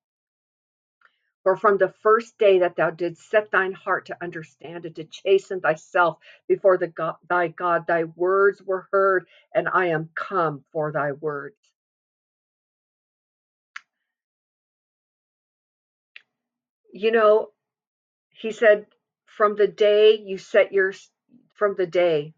For 1.43 1.55
from 1.55 1.77
the 1.77 1.93
first 2.03 2.38
day 2.38 2.60
that 2.60 2.75
thou 2.75 2.89
didst 2.89 3.29
set 3.29 3.51
thine 3.51 3.71
heart 3.71 4.07
to 4.07 4.17
understand 4.21 4.86
and 4.86 4.95
to 4.97 5.05
chasten 5.05 5.62
thyself 5.62 6.19
before 6.47 6.77
God, 6.77 7.15
thy 7.29 7.47
God, 7.47 7.88
thy 7.88 8.03
words 8.03 8.62
were 8.62 8.88
heard, 8.91 9.27
and 9.55 9.67
I 9.69 9.88
am 9.88 10.10
come 10.13 10.65
for 10.71 10.91
thy 10.91 11.13
words. 11.13 11.55
You 16.91 17.12
know, 17.12 17.51
he 18.39 18.52
said, 18.52 18.86
from 19.26 19.56
the 19.56 19.67
day 19.67 20.15
you 20.15 20.38
set 20.38 20.71
your, 20.71 20.93
from 21.56 21.76
the 21.76 21.88
day, 21.88 22.34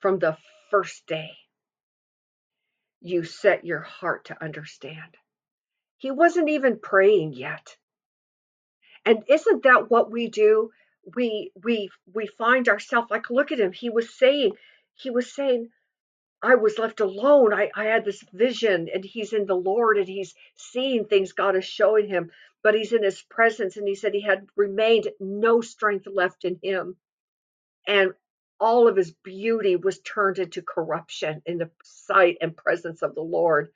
from 0.00 0.18
the 0.18 0.36
first 0.70 1.06
day, 1.06 1.30
you 3.00 3.24
set 3.24 3.64
your 3.64 3.80
heart 3.80 4.26
to 4.26 4.42
understand. 4.42 5.16
He 5.96 6.10
wasn't 6.10 6.48
even 6.48 6.78
praying 6.80 7.32
yet. 7.34 7.76
And 9.04 9.24
isn't 9.28 9.62
that 9.62 9.90
what 9.90 10.10
we 10.10 10.28
do? 10.28 10.70
We 11.16 11.52
we 11.64 11.90
we 12.12 12.26
find 12.26 12.68
ourselves 12.68 13.10
like 13.10 13.30
look 13.30 13.52
at 13.52 13.60
him. 13.60 13.72
He 13.72 13.88
was 13.88 14.16
saying, 14.16 14.52
he 14.94 15.10
was 15.10 15.32
saying, 15.32 15.70
I 16.42 16.54
was 16.54 16.78
left 16.78 17.00
alone. 17.00 17.52
I, 17.52 17.70
I 17.74 17.86
had 17.86 18.04
this 18.04 18.24
vision, 18.32 18.88
and 18.92 19.04
he's 19.04 19.32
in 19.32 19.46
the 19.46 19.56
Lord 19.56 19.98
and 19.98 20.08
he's 20.08 20.34
seeing 20.56 21.06
things 21.06 21.32
God 21.32 21.56
is 21.56 21.64
showing 21.64 22.08
him, 22.08 22.30
but 22.62 22.74
he's 22.74 22.92
in 22.92 23.02
his 23.02 23.22
presence. 23.22 23.76
And 23.76 23.88
he 23.88 23.96
said 23.96 24.14
he 24.14 24.22
had 24.22 24.46
remained 24.56 25.08
no 25.20 25.60
strength 25.60 26.06
left 26.06 26.44
in 26.44 26.60
him. 26.62 26.96
And 27.86 28.14
all 28.60 28.88
of 28.88 28.96
his 28.96 29.12
beauty 29.12 29.76
was 29.76 30.00
turned 30.00 30.38
into 30.38 30.62
corruption 30.62 31.42
in 31.46 31.58
the 31.58 31.70
sight 31.82 32.38
and 32.40 32.56
presence 32.56 33.02
of 33.02 33.14
the 33.14 33.22
Lord. 33.22 33.72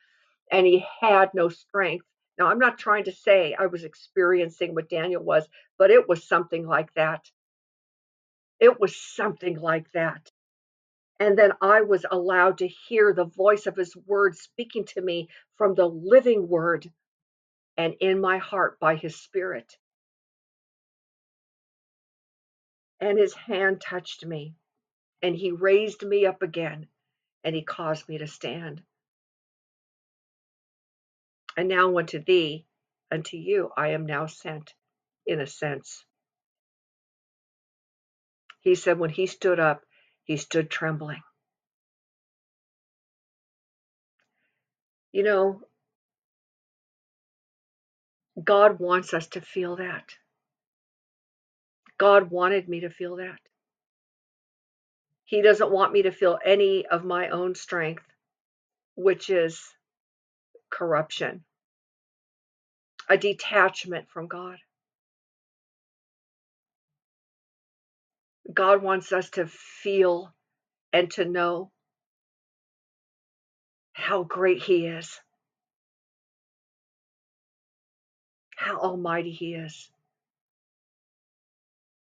And 0.50 0.66
he 0.66 0.84
had 1.00 1.34
no 1.34 1.48
strength. 1.48 2.06
Now, 2.38 2.48
I'm 2.48 2.58
not 2.58 2.78
trying 2.78 3.04
to 3.04 3.12
say 3.12 3.54
I 3.58 3.66
was 3.66 3.84
experiencing 3.84 4.74
what 4.74 4.90
Daniel 4.90 5.22
was, 5.22 5.48
but 5.78 5.90
it 5.90 6.08
was 6.08 6.24
something 6.24 6.66
like 6.66 6.94
that. 6.94 7.30
It 8.60 8.80
was 8.80 8.96
something 8.96 9.60
like 9.60 9.92
that. 9.92 10.31
And 11.22 11.38
then 11.38 11.52
I 11.62 11.82
was 11.82 12.04
allowed 12.10 12.58
to 12.58 12.66
hear 12.66 13.12
the 13.12 13.26
voice 13.26 13.68
of 13.68 13.76
his 13.76 13.94
word 13.94 14.36
speaking 14.36 14.86
to 14.86 15.00
me 15.00 15.28
from 15.56 15.76
the 15.76 15.86
living 15.86 16.48
word 16.48 16.90
and 17.76 17.94
in 18.00 18.20
my 18.20 18.38
heart 18.38 18.80
by 18.80 18.96
his 18.96 19.14
spirit. 19.14 19.76
And 22.98 23.16
his 23.16 23.34
hand 23.34 23.80
touched 23.80 24.26
me, 24.26 24.56
and 25.22 25.36
he 25.36 25.52
raised 25.52 26.02
me 26.02 26.26
up 26.26 26.42
again, 26.42 26.88
and 27.44 27.54
he 27.54 27.62
caused 27.62 28.08
me 28.08 28.18
to 28.18 28.26
stand. 28.26 28.82
And 31.56 31.68
now 31.68 31.96
unto 31.98 32.18
thee, 32.18 32.66
unto 33.12 33.36
you, 33.36 33.70
I 33.76 33.90
am 33.90 34.06
now 34.06 34.26
sent, 34.26 34.74
in 35.24 35.40
a 35.40 35.46
sense. 35.46 36.04
He 38.62 38.74
said, 38.74 38.98
when 38.98 39.10
he 39.10 39.26
stood 39.26 39.60
up, 39.60 39.84
he 40.24 40.36
stood 40.36 40.70
trembling. 40.70 41.22
You 45.12 45.22
know, 45.24 45.62
God 48.42 48.78
wants 48.78 49.14
us 49.14 49.26
to 49.28 49.40
feel 49.40 49.76
that. 49.76 50.04
God 51.98 52.30
wanted 52.30 52.68
me 52.68 52.80
to 52.80 52.90
feel 52.90 53.16
that. 53.16 53.38
He 55.24 55.42
doesn't 55.42 55.70
want 55.70 55.92
me 55.92 56.02
to 56.02 56.12
feel 56.12 56.38
any 56.44 56.86
of 56.86 57.04
my 57.04 57.28
own 57.28 57.54
strength, 57.54 58.04
which 58.96 59.30
is 59.30 59.62
corruption, 60.70 61.44
a 63.08 63.16
detachment 63.16 64.08
from 64.10 64.28
God. 64.28 64.58
God 68.54 68.82
wants 68.82 69.12
us 69.12 69.30
to 69.30 69.46
feel 69.46 70.34
and 70.92 71.10
to 71.12 71.24
know 71.24 71.70
how 73.92 74.24
great 74.24 74.62
He 74.62 74.86
is, 74.86 75.20
how 78.56 78.78
almighty 78.78 79.32
He 79.32 79.54
is. 79.54 79.90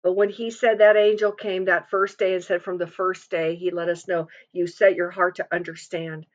But 0.03 0.15
when 0.15 0.31
He 0.31 0.51
said 0.51 0.79
that 0.79 0.97
angel 0.97 1.33
came 1.33 1.67
that 1.67 1.91
first 1.91 2.19
day 2.19 2.35
and 2.35 2.45
said, 2.45 2.63
from 2.63 2.79
the 2.79 2.87
first 2.87 3.31
day, 3.31 3.57
He 3.57 3.71
let 3.71 3.89
us 3.89 4.09
know, 4.09 4.29
you 4.53 4.67
set 4.67 4.97
your 4.97 5.11
heart 5.11 5.37
to 5.37 5.47
understand 5.53 6.27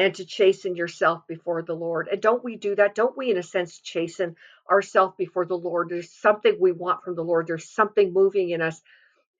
and 0.00 0.14
to 0.14 0.24
chasten 0.24 0.76
yourself 0.76 1.26
before 1.28 1.60
the 1.60 1.74
Lord. 1.74 2.08
And 2.10 2.22
don't 2.22 2.42
we 2.42 2.56
do 2.56 2.74
that? 2.76 2.94
Don't 2.94 3.18
we, 3.18 3.30
in 3.30 3.36
a 3.36 3.42
sense, 3.42 3.80
chasten 3.80 4.34
ourselves 4.68 5.14
before 5.18 5.44
the 5.44 5.58
Lord? 5.58 5.90
There's 5.90 6.10
something 6.10 6.56
we 6.58 6.72
want 6.72 7.04
from 7.04 7.16
the 7.16 7.22
Lord, 7.22 7.46
there's 7.46 7.68
something 7.68 8.14
moving 8.14 8.48
in 8.48 8.62
us. 8.62 8.80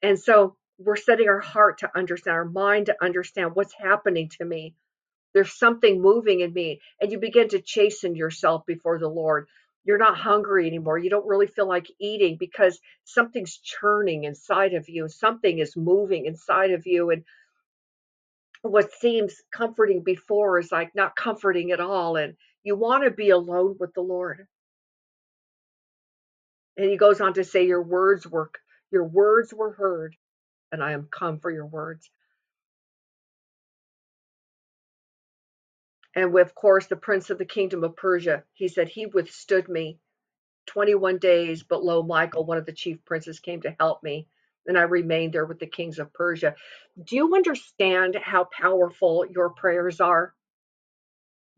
And 0.02 0.18
so 0.18 0.56
we're 0.78 0.96
setting 0.96 1.28
our 1.28 1.40
heart 1.40 1.78
to 1.78 1.90
understand, 1.96 2.36
our 2.36 2.44
mind 2.44 2.86
to 2.86 2.96
understand 3.02 3.52
what's 3.54 3.72
happening 3.72 4.28
to 4.38 4.44
me. 4.44 4.74
There's 5.32 5.58
something 5.58 6.02
moving 6.02 6.40
in 6.40 6.52
me. 6.52 6.82
And 7.00 7.10
you 7.10 7.18
begin 7.18 7.48
to 7.48 7.62
chasten 7.62 8.14
yourself 8.14 8.66
before 8.66 8.98
the 8.98 9.08
Lord. 9.08 9.48
You're 9.84 9.96
not 9.96 10.18
hungry 10.18 10.66
anymore. 10.66 10.98
You 10.98 11.08
don't 11.08 11.26
really 11.26 11.46
feel 11.46 11.68
like 11.68 11.90
eating 11.98 12.36
because 12.38 12.78
something's 13.04 13.56
churning 13.56 14.24
inside 14.24 14.74
of 14.74 14.90
you. 14.90 15.08
Something 15.08 15.58
is 15.58 15.74
moving 15.74 16.26
inside 16.26 16.72
of 16.72 16.86
you. 16.86 17.08
And 17.08 17.24
what 18.62 18.92
seems 18.92 19.34
comforting 19.52 20.02
before 20.02 20.58
is 20.58 20.72
like 20.72 20.94
not 20.94 21.16
comforting 21.16 21.72
at 21.72 21.80
all. 21.80 22.16
And 22.16 22.34
you 22.64 22.76
want 22.76 23.04
to 23.04 23.10
be 23.10 23.30
alone 23.30 23.76
with 23.78 23.94
the 23.94 24.02
Lord. 24.02 24.46
And 26.76 26.90
he 26.90 26.96
goes 26.96 27.20
on 27.20 27.34
to 27.34 27.44
say, 27.44 27.66
Your 27.66 27.82
words 27.82 28.26
work 28.26 28.58
your 28.92 29.04
words 29.04 29.54
were 29.54 29.72
heard, 29.72 30.16
and 30.72 30.82
I 30.82 30.92
am 30.92 31.08
come 31.10 31.38
for 31.40 31.50
your 31.50 31.66
words. 31.66 32.10
And 36.16 36.32
with, 36.32 36.48
of 36.48 36.54
course, 36.54 36.86
the 36.86 36.96
prince 36.96 37.30
of 37.30 37.38
the 37.38 37.44
kingdom 37.44 37.84
of 37.84 37.96
Persia, 37.96 38.44
he 38.54 38.68
said, 38.68 38.88
He 38.88 39.06
withstood 39.06 39.68
me 39.68 39.98
21 40.66 41.18
days, 41.18 41.62
but 41.62 41.84
lo, 41.84 42.02
Michael, 42.02 42.44
one 42.44 42.58
of 42.58 42.66
the 42.66 42.72
chief 42.72 43.04
princes, 43.04 43.40
came 43.40 43.62
to 43.62 43.76
help 43.78 44.02
me. 44.02 44.26
And 44.66 44.78
I 44.78 44.82
remained 44.82 45.32
there 45.32 45.44
with 45.46 45.58
the 45.58 45.66
kings 45.66 45.98
of 45.98 46.12
Persia. 46.12 46.54
Do 47.02 47.16
you 47.16 47.34
understand 47.34 48.16
how 48.16 48.44
powerful 48.44 49.26
your 49.28 49.50
prayers 49.50 50.00
are? 50.00 50.34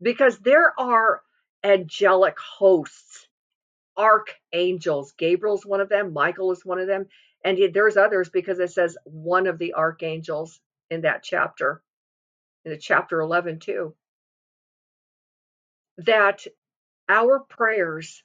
Because 0.01 0.37
there 0.39 0.73
are 0.79 1.21
angelic 1.63 2.37
hosts, 2.39 3.27
archangels. 3.97 5.13
Gabriel's 5.17 5.65
one 5.65 5.81
of 5.81 5.89
them, 5.89 6.13
Michael 6.13 6.51
is 6.51 6.65
one 6.65 6.79
of 6.79 6.87
them, 6.87 7.07
and 7.43 7.57
there's 7.73 7.97
others 7.97 8.29
because 8.29 8.59
it 8.59 8.71
says 8.71 8.97
one 9.05 9.47
of 9.47 9.57
the 9.57 9.73
archangels 9.73 10.59
in 10.89 11.01
that 11.01 11.23
chapter, 11.23 11.81
in 12.65 12.71
the 12.71 12.77
chapter 12.77 13.21
11 13.21 13.59
too. 13.59 13.95
That 15.97 16.45
our 17.07 17.39
prayers, 17.39 18.23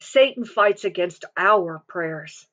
Satan 0.00 0.44
fights 0.44 0.84
against 0.84 1.24
our 1.36 1.82
prayers 1.88 2.46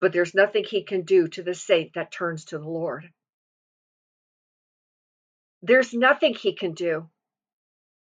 but 0.00 0.12
there's 0.12 0.34
nothing 0.34 0.64
he 0.64 0.82
can 0.82 1.02
do 1.02 1.28
to 1.28 1.42
the 1.42 1.54
saint 1.54 1.94
that 1.94 2.12
turns 2.12 2.46
to 2.46 2.58
the 2.58 2.68
Lord. 2.68 3.08
There's 5.62 5.92
nothing 5.92 6.34
he 6.34 6.54
can 6.54 6.72
do. 6.72 7.08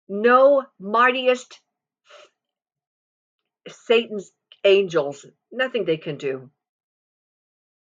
No 0.09 0.65
mightiest 0.79 1.61
Satan's 3.69 4.31
angels, 4.65 5.25
nothing 5.51 5.85
they 5.85 5.97
can 5.97 6.17
do. 6.17 6.51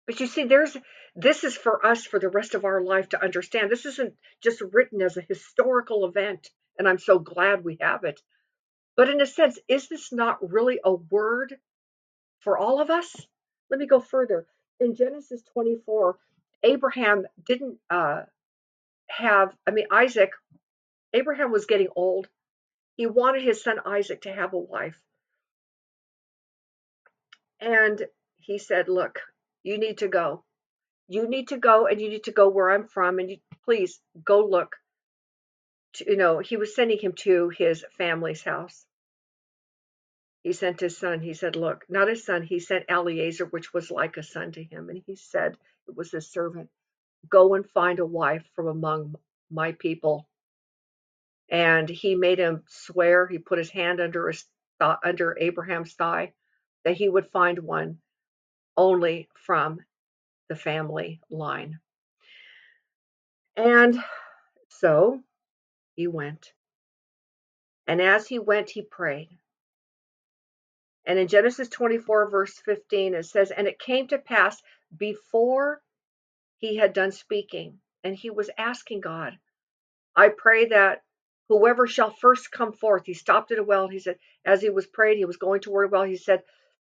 But 0.07 0.21
you 0.21 0.27
see, 0.27 0.45
there's 0.45 0.77
this 1.15 1.45
is 1.45 1.57
for 1.57 1.85
us 1.85 2.07
for 2.07 2.19
the 2.19 2.29
rest 2.29 2.55
of 2.55 2.65
our 2.65 2.81
life 2.81 3.11
to 3.11 3.23
understand. 3.23 3.71
This 3.71 3.85
isn't 3.85 4.15
just 4.43 4.63
written 4.63 5.03
as 5.03 5.17
a 5.17 5.23
historical 5.23 6.07
event, 6.07 6.49
and 6.79 6.89
I'm 6.89 6.99
so 6.99 7.19
glad 7.19 7.65
we 7.65 7.77
have 7.81 8.05
it. 8.05 8.21
But 8.97 9.11
in 9.11 9.21
a 9.21 9.27
sense, 9.27 9.59
is 9.69 9.89
this 9.89 10.13
not 10.13 10.51
really 10.51 10.81
a 10.83 10.95
word 10.95 11.59
for 12.41 12.57
all 12.57 12.81
of 12.81 12.91
us? 12.91 13.15
Let 13.73 13.79
me 13.79 13.87
go 13.87 14.01
further. 14.01 14.47
In 14.81 14.95
Genesis 14.95 15.43
24, 15.55 16.19
Abraham 16.63 17.27
didn't 17.43 17.79
uh, 17.89 18.25
have, 19.09 19.57
I 19.67 19.71
mean, 19.71 19.87
Isaac, 19.91 20.33
Abraham 21.15 21.51
was 21.51 21.65
getting 21.65 21.89
old. 21.97 22.29
He 22.97 23.07
wanted 23.07 23.43
his 23.43 23.63
son 23.63 23.79
Isaac 23.87 24.21
to 24.23 24.33
have 24.33 24.53
a 24.53 24.59
wife. 24.59 25.01
And 27.61 28.05
he 28.41 28.59
said, 28.59 28.91
Look, 28.91 29.21
you 29.63 29.79
need 29.79 29.99
to 29.99 30.09
go. 30.09 30.45
You 31.09 31.27
need 31.27 31.49
to 31.49 31.57
go 31.57 31.87
and 31.87 31.99
you 31.99 32.11
need 32.11 32.25
to 32.25 32.33
go 32.33 32.51
where 32.51 32.71
I'm 32.71 32.89
from. 32.89 33.21
And 33.21 33.31
you, 33.31 33.39
please 33.65 33.99
go 34.23 34.45
look. 34.45 34.77
To, 35.95 36.11
you 36.11 36.19
know, 36.19 36.41
he 36.41 36.59
was 36.59 36.75
sending 36.75 36.99
him 36.99 37.13
to 37.21 37.49
his 37.49 37.87
family's 37.97 38.43
house 38.43 38.85
he 40.43 40.53
sent 40.53 40.81
his 40.81 40.97
son. 40.99 41.21
He 41.21 41.35
said, 41.35 41.57
Look, 41.57 41.85
not 41.89 42.09
his 42.09 42.25
son, 42.25 42.43
he 42.43 42.59
sent 42.59 42.91
Eliezer, 42.91 43.47
which 43.47 43.73
was 43.73 43.91
like 43.91 44.17
a 44.17 44.23
son 44.23 44.53
to 44.53 44.63
him. 44.63 44.89
And 44.89 45.03
he 45.07 45.17
said, 45.17 45.57
It 45.89 45.97
was 45.97 46.11
his 46.11 46.31
servant, 46.31 46.69
Go 47.29 47.55
and 47.55 47.69
find 47.71 48.01
a 48.01 48.07
wife 48.07 48.45
from 48.55 48.67
among 48.67 49.15
my 49.51 49.73
people. 49.73 50.29
And 51.49 51.89
he 51.89 52.15
made 52.15 52.39
him 52.39 52.65
swear, 52.67 53.27
he 53.27 53.39
put 53.39 53.59
his 53.59 53.71
hand 53.71 54.01
under, 54.01 54.29
his, 54.29 54.45
under 54.81 55.37
Abraham's 55.39 55.95
thigh, 55.95 56.33
that 56.85 56.97
he 56.97 57.09
would 57.09 57.31
find 57.31 57.59
one 57.59 57.99
only 58.77 59.29
from 59.35 59.81
the 60.49 60.57
family 60.57 61.21
line. 61.31 61.79
And 63.57 64.03
so 64.69 65.21
he 65.95 66.07
went. 66.09 66.53
And 67.87 68.01
as 68.01 68.27
he 68.27 68.39
went, 68.39 68.71
he 68.71 68.83
prayed. 68.83 69.29
And 71.05 71.19
in 71.19 71.29
Genesis 71.29 71.69
24, 71.69 72.31
verse 72.31 72.55
15, 72.65 73.15
it 73.15 73.25
says, 73.25 73.51
And 73.51 73.67
it 73.67 73.79
came 73.79 74.07
to 74.09 74.19
pass 74.19 74.63
before 74.97 75.83
he 76.59 76.77
had 76.77 76.93
done 76.93 77.11
speaking, 77.11 77.81
and 78.05 78.15
he 78.15 78.31
was 78.31 78.51
asking 78.57 79.01
God, 79.01 79.37
I 80.15 80.29
pray 80.29 80.67
that 80.67 81.03
whoever 81.49 81.87
shall 81.87 82.11
first 82.11 82.53
come 82.53 82.73
forth, 82.73 83.05
he 83.05 83.15
stopped 83.15 83.51
at 83.51 83.59
a 83.59 83.65
well. 83.65 83.89
He 83.89 83.99
said, 83.99 84.19
as 84.45 84.63
he 84.63 84.71
was 84.71 84.87
praying, 84.87 85.19
he 85.19 85.25
was 85.25 85.39
going 85.39 85.61
toward 85.61 85.87
a 85.87 85.89
well, 85.89 86.05
he 86.05 86.17
said, 86.17 86.43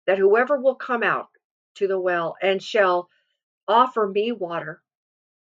that 0.05 0.19
whoever 0.19 0.57
will 0.57 0.75
come 0.75 1.01
out 1.01 1.29
to 1.75 1.87
the 1.87 1.99
well 1.99 2.35
and 2.41 2.61
shall 2.61 3.09
offer 3.67 4.07
me 4.07 4.31
water 4.31 4.81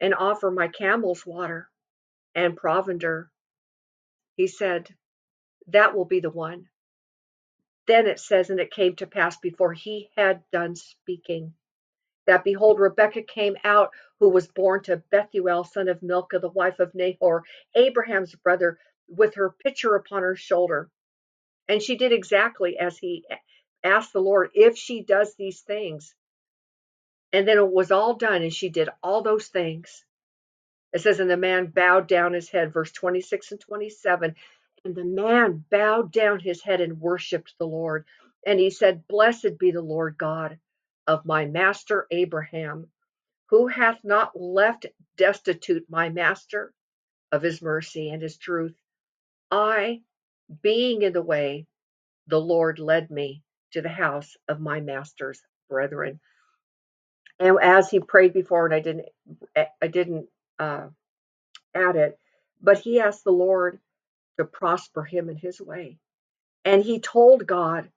and 0.02 0.14
offer 0.14 0.52
my 0.52 0.68
camels 0.68 1.26
water 1.26 1.70
and 2.36 2.58
provender, 2.58 3.32
he 4.36 4.48
said, 4.48 4.94
that 5.68 5.96
will 5.96 6.06
be 6.06 6.20
the 6.20 6.30
one. 6.30 6.68
Then 7.88 8.08
it 8.08 8.20
says, 8.20 8.50
And 8.50 8.60
it 8.60 8.72
came 8.72 8.96
to 8.98 9.08
pass 9.08 9.38
before 9.38 9.74
he 9.74 10.10
had 10.16 10.44
done 10.52 10.76
speaking, 10.76 11.54
that 12.28 12.44
behold, 12.44 12.80
Rebekah 12.80 13.24
came 13.24 13.56
out, 13.64 13.92
who 14.20 14.30
was 14.30 14.48
born 14.48 14.84
to 14.84 15.04
Bethuel, 15.12 15.64
son 15.64 15.88
of 15.90 16.04
Milcah, 16.04 16.40
the 16.40 16.50
wife 16.50 16.80
of 16.80 16.94
Nahor, 16.94 17.44
Abraham's 17.76 18.36
brother, 18.36 18.78
with 19.08 19.36
her 19.36 19.56
pitcher 19.64 19.96
upon 19.96 20.22
her 20.22 20.36
shoulder. 20.36 20.90
And 21.68 21.82
she 21.82 21.98
did 21.98 22.12
exactly 22.12 22.78
as 22.78 22.98
he 22.98 23.26
asked 23.84 24.14
the 24.14 24.22
Lord 24.22 24.52
if 24.54 24.78
she 24.78 25.04
does 25.04 25.36
these 25.36 25.62
things. 25.62 26.14
And 27.34 27.48
then 27.48 27.58
it 27.58 27.72
was 27.72 27.92
all 27.92 28.16
done, 28.16 28.44
and 28.44 28.54
she 28.54 28.70
did 28.70 28.90
all 29.02 29.24
those 29.24 29.48
things. 29.48 30.06
It 30.94 31.02
says, 31.02 31.20
And 31.20 31.30
the 31.30 31.38
man 31.38 31.68
bowed 31.68 32.08
down 32.08 32.34
his 32.34 32.50
head, 32.50 32.74
verse 32.74 32.92
26 32.92 33.54
and 33.54 33.62
27. 33.62 34.36
And 34.86 34.96
the 34.96 35.06
man 35.06 35.66
bowed 35.72 36.12
down 36.12 36.40
his 36.40 36.64
head 36.64 36.82
and 36.82 37.00
worshiped 37.00 37.56
the 37.60 37.68
Lord. 37.68 38.06
And 38.46 38.60
he 38.60 38.70
said, 38.72 39.08
Blessed 39.08 39.60
be 39.60 39.72
the 39.72 39.82
Lord 39.82 40.18
God 40.18 40.60
of 41.08 41.26
my 41.26 41.46
master 41.46 42.08
Abraham, 42.12 42.88
who 43.50 43.68
hath 43.68 44.00
not 44.04 44.40
left 44.40 44.88
destitute 45.18 45.86
my 45.90 46.10
master 46.10 46.74
of 47.32 47.44
his 47.44 47.62
mercy 47.62 48.12
and 48.12 48.22
his 48.22 48.38
truth. 48.38 48.76
I, 49.52 50.02
being 50.64 51.04
in 51.04 51.14
the 51.14 51.22
way, 51.24 51.68
the 52.28 52.40
Lord 52.40 52.80
led 52.80 53.12
me 53.12 53.44
to 53.74 53.82
the 53.82 53.90
house 53.90 54.36
of 54.48 54.60
my 54.60 54.82
master's 54.82 55.42
brethren. 55.70 56.20
And 57.40 57.58
as 57.62 57.90
he 57.90 58.00
prayed 58.00 58.34
before, 58.34 58.66
and 58.66 58.76
I 58.76 58.80
didn't, 58.82 59.08
I 59.82 59.88
didn't 59.88 60.28
uh, 60.60 60.88
add 61.76 61.96
it, 61.98 62.20
but 62.62 62.80
he 62.80 63.00
asked 63.02 63.24
the 63.26 63.32
Lord 63.32 63.80
to 64.42 64.46
prosper 64.46 65.04
him 65.04 65.30
in 65.30 65.38
his 65.38 65.62
way. 65.62 65.98
And 66.66 66.84
he 66.84 67.00
told 67.00 67.48
God, 67.48 67.90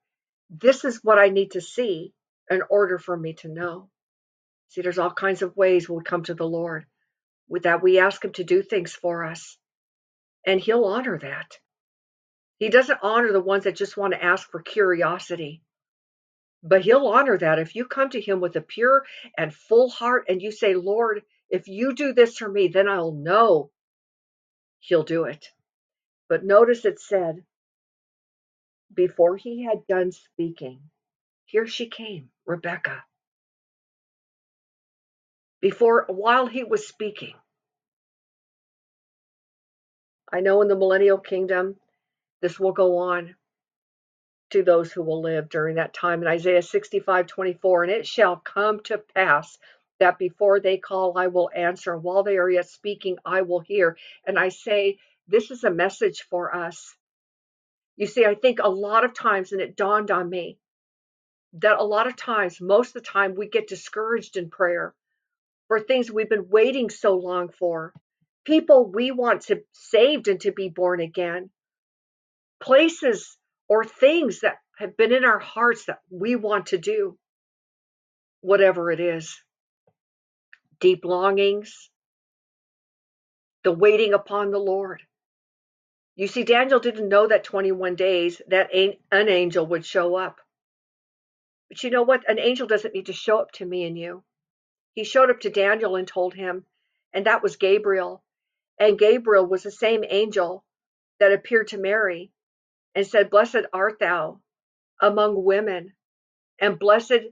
This 0.50 0.85
is 0.85 1.00
what 1.02 1.18
I 1.18 1.28
need 1.28 1.52
to 1.52 1.61
see 1.61 2.12
in 2.50 2.62
order 2.68 2.98
for 2.98 3.16
me 3.16 3.35
to 3.35 3.48
know. 3.48 3.88
See, 4.68 4.83
there's 4.83 4.98
all 4.98 5.12
kinds 5.12 5.42
of 5.42 5.57
ways 5.57 5.88
we'll 5.88 6.02
come 6.02 6.24
to 6.24 6.35
the 6.35 6.46
Lord 6.46 6.87
with 7.48 7.64
that 7.64 7.83
we 7.83 7.98
ask 7.98 8.24
him 8.24 8.33
to 8.33 8.44
do 8.44 8.62
things 8.62 8.92
for 8.92 9.24
us, 9.24 9.59
and 10.46 10.61
he'll 10.61 10.85
honor 10.85 11.18
that. 11.18 11.59
He 12.59 12.68
doesn't 12.68 13.00
honor 13.02 13.33
the 13.33 13.40
ones 13.40 13.64
that 13.64 13.76
just 13.76 13.96
want 13.96 14.14
to 14.14 14.24
ask 14.24 14.50
for 14.50 14.62
curiosity. 14.62 15.62
But 16.62 16.83
he'll 16.83 17.07
honor 17.07 17.37
that 17.37 17.59
if 17.59 17.74
you 17.74 17.85
come 17.85 18.09
to 18.11 18.20
him 18.20 18.40
with 18.40 18.57
a 18.57 18.62
pure 18.62 19.04
and 19.37 19.54
full 19.54 19.90
heart 19.90 20.26
and 20.28 20.40
you 20.40 20.50
say, 20.50 20.74
Lord, 20.74 21.22
if 21.50 21.68
you 21.68 21.94
do 21.94 22.14
this 22.14 22.38
for 22.38 22.48
me, 22.48 22.68
then 22.68 22.88
I'll 22.88 23.12
know 23.12 23.70
he'll 24.80 25.02
do 25.02 25.24
it. 25.24 25.46
But 26.28 26.44
notice 26.44 26.84
it 26.84 27.00
said, 27.00 27.44
before 28.94 29.37
he 29.37 29.64
had 29.64 29.87
done 29.87 30.12
speaking, 30.12 30.80
here 31.46 31.66
she 31.66 31.88
came, 31.88 32.30
Rebecca. 32.46 33.04
Before, 35.60 36.06
while 36.08 36.46
he 36.46 36.64
was 36.64 36.87
speaking, 36.87 37.34
I 40.32 40.40
know 40.40 40.62
in 40.62 40.68
the 40.68 40.76
millennial 40.76 41.18
kingdom, 41.18 41.76
this 42.40 42.58
will 42.58 42.72
go 42.72 42.98
on 42.98 43.37
to 44.50 44.62
those 44.62 44.92
who 44.92 45.02
will 45.02 45.22
live 45.22 45.48
during 45.48 45.76
that 45.76 45.94
time. 45.94 46.22
In 46.22 46.28
Isaiah 46.28 46.62
65 46.62 47.26
24, 47.26 47.84
and 47.84 47.92
it 47.92 48.06
shall 48.06 48.37
come 48.37 48.80
to 48.84 48.98
pass 48.98 49.58
that 50.00 50.18
before 50.18 50.60
they 50.60 50.76
call, 50.76 51.16
I 51.18 51.28
will 51.28 51.50
answer, 51.54 51.96
while 51.96 52.22
they 52.22 52.37
are 52.37 52.50
yet 52.50 52.68
speaking, 52.68 53.16
I 53.24 53.42
will 53.42 53.60
hear. 53.60 53.96
And 54.26 54.38
I 54.38 54.48
say, 54.48 54.98
this 55.28 55.50
is 55.50 55.64
a 55.64 55.70
message 55.70 56.24
for 56.30 56.54
us. 56.54 56.94
You 57.96 58.06
see, 58.06 58.24
I 58.24 58.34
think 58.34 58.58
a 58.60 58.68
lot 58.68 59.04
of 59.04 59.14
times, 59.14 59.52
and 59.52 59.60
it 59.60 59.76
dawned 59.76 60.10
on 60.10 60.28
me 60.28 60.58
that 61.54 61.78
a 61.78 61.84
lot 61.84 62.06
of 62.06 62.16
times, 62.16 62.60
most 62.60 62.88
of 62.88 62.94
the 62.94 63.08
time, 63.08 63.34
we 63.37 63.48
get 63.48 63.68
discouraged 63.68 64.37
in 64.37 64.50
prayer 64.50 64.94
for 65.68 65.80
things 65.80 66.10
we've 66.10 66.28
been 66.28 66.48
waiting 66.48 66.90
so 66.90 67.14
long 67.14 67.48
for, 67.48 67.92
people 68.44 68.90
we 68.90 69.10
want 69.12 69.42
to 69.42 69.62
saved 69.72 70.28
and 70.28 70.40
to 70.40 70.52
be 70.52 70.68
born 70.68 71.00
again, 71.00 71.50
places 72.60 73.37
or 73.68 73.84
things 73.84 74.40
that 74.40 74.56
have 74.78 74.96
been 74.96 75.12
in 75.12 75.24
our 75.24 75.38
hearts 75.38 75.87
that 75.87 76.00
we 76.10 76.37
want 76.37 76.66
to 76.66 76.78
do, 76.78 77.16
whatever 78.40 78.90
it 78.90 79.00
is, 79.00 79.40
deep 80.80 81.04
longings, 81.04 81.90
the 83.62 83.72
waiting 83.72 84.12
upon 84.12 84.50
the 84.50 84.58
Lord. 84.58 85.00
You 86.16 86.29
see, 86.29 86.44
Daniel 86.44 86.79
didn't 86.79 87.09
know 87.09 87.27
that 87.27 87.44
21 87.44 87.96
days 87.96 88.40
that 88.48 88.72
an 88.72 89.29
angel 89.29 89.66
would 89.66 89.85
show 89.85 90.14
up. 90.14 90.40
But 91.68 91.83
you 91.83 91.90
know 91.90 92.03
what? 92.03 92.29
An 92.29 92.38
angel 92.38 92.66
doesn't 92.68 92.94
need 92.94 93.07
to 93.07 93.12
show 93.12 93.38
up 93.38 93.50
to 93.53 93.64
me 93.64 93.85
and 93.85 93.98
you. 93.98 94.22
He 94.94 95.03
showed 95.03 95.31
up 95.31 95.40
to 95.40 95.50
Daniel 95.50 95.96
and 95.96 96.07
told 96.07 96.35
him, 96.35 96.64
and 97.12 97.27
that 97.27 97.42
was 97.42 97.57
Gabriel. 97.57 98.22
And 98.79 98.98
Gabriel 98.98 99.46
was 99.46 99.64
the 99.64 99.72
same 99.72 100.05
angel 100.09 100.64
that 101.18 101.33
appeared 101.33 101.68
to 101.68 101.79
Mary 101.79 102.31
and 102.94 103.07
said, 103.07 103.31
Blessed 103.31 103.66
art 103.72 103.98
thou 103.98 104.40
among 105.00 105.42
women, 105.42 105.94
and 106.61 106.79
blessed 106.79 107.22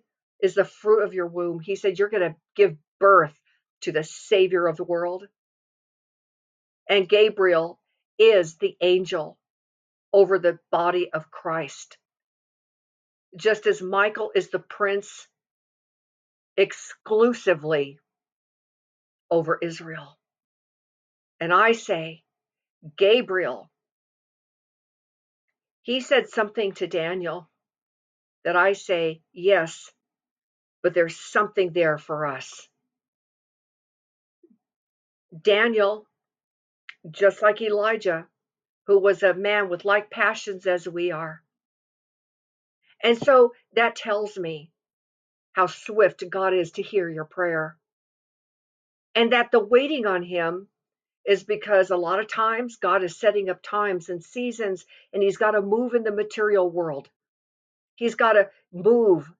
is 0.40 0.54
the 0.54 0.64
fruit 0.64 1.04
of 1.04 1.14
your 1.14 1.28
womb. 1.28 1.60
He 1.60 1.76
said, 1.76 1.98
You're 1.98 2.08
going 2.08 2.32
to 2.32 2.36
give 2.56 2.76
birth 2.98 3.38
to 3.82 3.92
the 3.92 4.02
Savior 4.02 4.66
of 4.66 4.76
the 4.76 4.84
world. 4.84 5.28
And 6.88 7.08
Gabriel 7.08 7.78
is 8.30 8.56
the 8.56 8.76
angel 8.80 9.38
over 10.12 10.38
the 10.38 10.58
body 10.70 11.10
of 11.12 11.30
Christ. 11.30 11.98
Just 13.36 13.66
as 13.66 13.82
Michael 13.82 14.32
is 14.34 14.50
the 14.50 14.58
prince 14.58 15.26
exclusively 16.56 17.98
over 19.30 19.58
Israel. 19.62 20.18
And 21.40 21.52
I 21.52 21.72
say, 21.72 22.22
Gabriel, 22.96 23.70
he 25.82 26.00
said 26.00 26.28
something 26.28 26.72
to 26.74 26.86
Daniel 26.86 27.48
that 28.44 28.56
I 28.56 28.74
say, 28.74 29.22
yes, 29.32 29.90
but 30.82 30.94
there's 30.94 31.18
something 31.18 31.72
there 31.72 31.98
for 31.98 32.26
us. 32.26 32.68
Daniel, 35.42 36.06
just 37.10 37.42
like 37.42 37.60
Elijah, 37.60 38.26
who 38.86 38.98
was 38.98 39.22
a 39.22 39.34
man 39.34 39.68
with 39.68 39.84
like 39.84 40.10
passions 40.10 40.66
as 40.66 40.88
we 40.88 41.10
are. 41.10 41.42
And 43.02 43.18
so 43.18 43.52
that 43.74 43.96
tells 43.96 44.38
me 44.38 44.70
how 45.52 45.66
swift 45.66 46.22
God 46.30 46.54
is 46.54 46.72
to 46.72 46.82
hear 46.82 47.08
your 47.08 47.24
prayer. 47.24 47.76
And 49.14 49.32
that 49.32 49.50
the 49.50 49.58
waiting 49.58 50.06
on 50.06 50.22
Him 50.22 50.68
is 51.24 51.44
because 51.44 51.90
a 51.90 51.96
lot 51.96 52.20
of 52.20 52.28
times 52.28 52.76
God 52.76 53.04
is 53.04 53.18
setting 53.18 53.50
up 53.50 53.62
times 53.62 54.08
and 54.08 54.22
seasons, 54.22 54.84
and 55.12 55.22
He's 55.22 55.36
got 55.36 55.52
to 55.52 55.62
move 55.62 55.94
in 55.94 56.04
the 56.04 56.12
material 56.12 56.70
world. 56.70 57.08
He's 57.96 58.14
got 58.14 58.32
to 58.32 58.50
move 58.72 59.30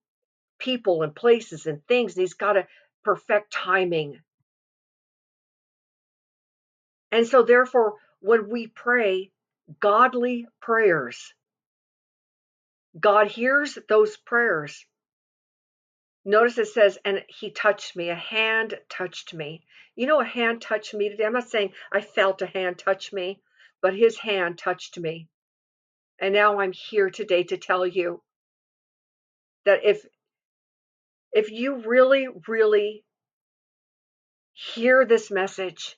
people 0.59 1.03
and 1.03 1.14
places 1.14 1.66
and 1.66 1.85
things, 1.87 2.14
and 2.14 2.22
He's 2.22 2.35
got 2.35 2.55
to 2.55 2.66
perfect 3.05 3.53
timing. 3.53 4.20
And 7.12 7.27
so, 7.27 7.42
therefore, 7.42 7.96
when 8.20 8.48
we 8.48 8.66
pray 8.66 9.31
godly 9.79 10.48
prayers, 10.61 11.35
God 12.98 13.29
hears 13.29 13.79
those 13.88 14.16
prayers. 14.16 14.85
Notice 16.25 16.59
it 16.59 16.68
says, 16.68 16.98
and 17.05 17.22
he 17.29 17.51
touched 17.51 17.96
me, 17.96 18.09
a 18.09 18.14
hand 18.14 18.79
touched 18.88 19.35
me. 19.35 19.62
You 19.94 20.07
know, 20.07 20.20
a 20.20 20.25
hand 20.25 20.62
touched 20.62 20.94
me 20.94 21.11
today. 21.11 21.25
I'm 21.25 21.33
not 21.35 21.48
saying 21.48 21.72
I 21.92 22.01
felt 22.01 22.42
a 22.42 22.46
hand 22.46 22.79
touch 22.79 23.12
me, 23.12 23.42
but 23.83 23.94
his 23.94 24.18
hand 24.18 24.59
touched 24.59 24.98
me. 24.98 25.29
And 26.18 26.33
now 26.33 26.61
I'm 26.61 26.72
here 26.72 27.11
today 27.11 27.42
to 27.44 27.57
tell 27.57 27.87
you 27.87 28.22
that 29.64 29.85
if 29.85 30.07
if 31.33 31.51
you 31.51 31.83
really, 31.87 32.29
really 32.46 33.05
hear 34.53 35.05
this 35.05 35.31
message, 35.31 35.96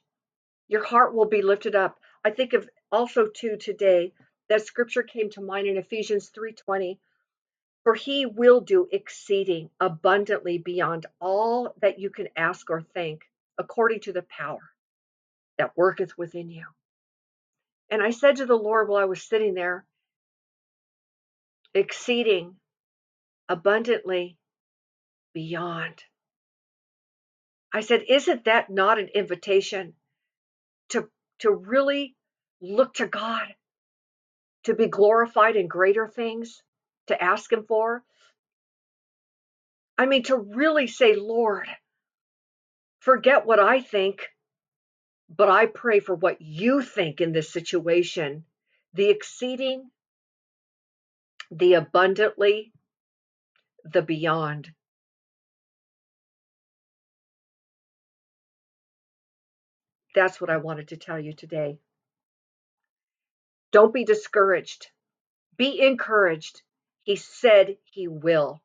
your 0.69 0.85
heart 0.85 1.15
will 1.15 1.27
be 1.27 1.43
lifted 1.43 1.75
up. 1.75 1.99
I 2.25 2.31
think 2.31 2.53
of 2.53 2.69
also 2.91 3.27
too 3.27 3.57
today 3.57 4.13
that 4.49 4.67
scripture 4.67 5.03
came 5.03 5.31
to 5.31 5.41
mind 5.41 5.67
in 5.67 5.77
Ephesians 5.77 6.31
3:20 6.31 6.99
for 7.85 7.95
he 7.95 8.25
will 8.25 8.63
do 8.63 8.89
exceeding 8.91 9.71
abundantly 9.79 10.59
beyond 10.59 11.07
all 11.21 11.75
that 11.83 11.99
you 11.99 12.09
can 12.09 12.29
ask 12.35 12.71
or 12.71 12.81
think 12.81 13.31
according 13.59 14.01
to 14.01 14.13
the 14.13 14.23
power 14.23 14.73
that 15.59 15.77
worketh 15.77 16.17
within 16.17 16.51
you. 16.51 16.67
And 17.91 18.03
I 18.03 18.11
said 18.11 18.37
to 18.37 18.47
the 18.47 18.57
Lord 18.57 18.89
while 18.89 19.03
I 19.03 19.05
was 19.05 19.23
sitting 19.23 19.55
there, 19.55 19.85
exceeding 21.75 22.57
abundantly 23.49 24.39
beyond. 25.35 26.03
I 27.73 27.83
said, 27.83 28.05
isn't 28.09 28.47
that 28.47 28.71
not 28.71 28.99
an 28.99 29.09
invitation 29.09 29.95
to, 30.91 31.09
to 31.41 31.51
really 31.51 32.15
look 32.61 32.95
to 32.95 33.07
God, 33.07 33.47
to 34.65 34.75
be 34.75 34.87
glorified 34.87 35.57
in 35.57 35.69
greater 35.69 36.09
things, 36.09 36.63
to 37.09 37.23
ask 37.23 37.53
Him 37.53 37.65
for? 37.67 38.03
I 39.97 40.07
mean, 40.07 40.25
to 40.25 40.37
really 40.37 40.87
say, 40.87 41.15
Lord, 41.15 41.69
forget 43.01 43.47
what 43.47 43.61
I 43.61 43.81
think, 43.81 44.29
but 45.29 45.49
I 45.49 45.67
pray 45.67 46.01
for 46.01 46.15
what 46.15 46.41
you 46.41 46.83
think 46.83 47.21
in 47.21 47.33
this 47.33 47.53
situation 47.53 48.45
the 48.95 49.11
exceeding, 49.11 49.91
the 51.51 51.75
abundantly, 51.75 52.73
the 53.85 54.03
beyond. 54.03 54.71
That's 60.15 60.41
what 60.41 60.51
I 60.51 60.59
wanted 60.59 60.89
to 60.89 60.97
tell 60.97 61.19
you 61.19 61.33
today. 61.33 61.79
Don't 63.73 63.93
be 63.93 64.05
discouraged. 64.05 64.89
Be 65.57 65.81
encouraged. 65.81 66.63
He 67.03 67.17
said 67.17 67.77
he 67.85 68.09
will. 68.09 68.63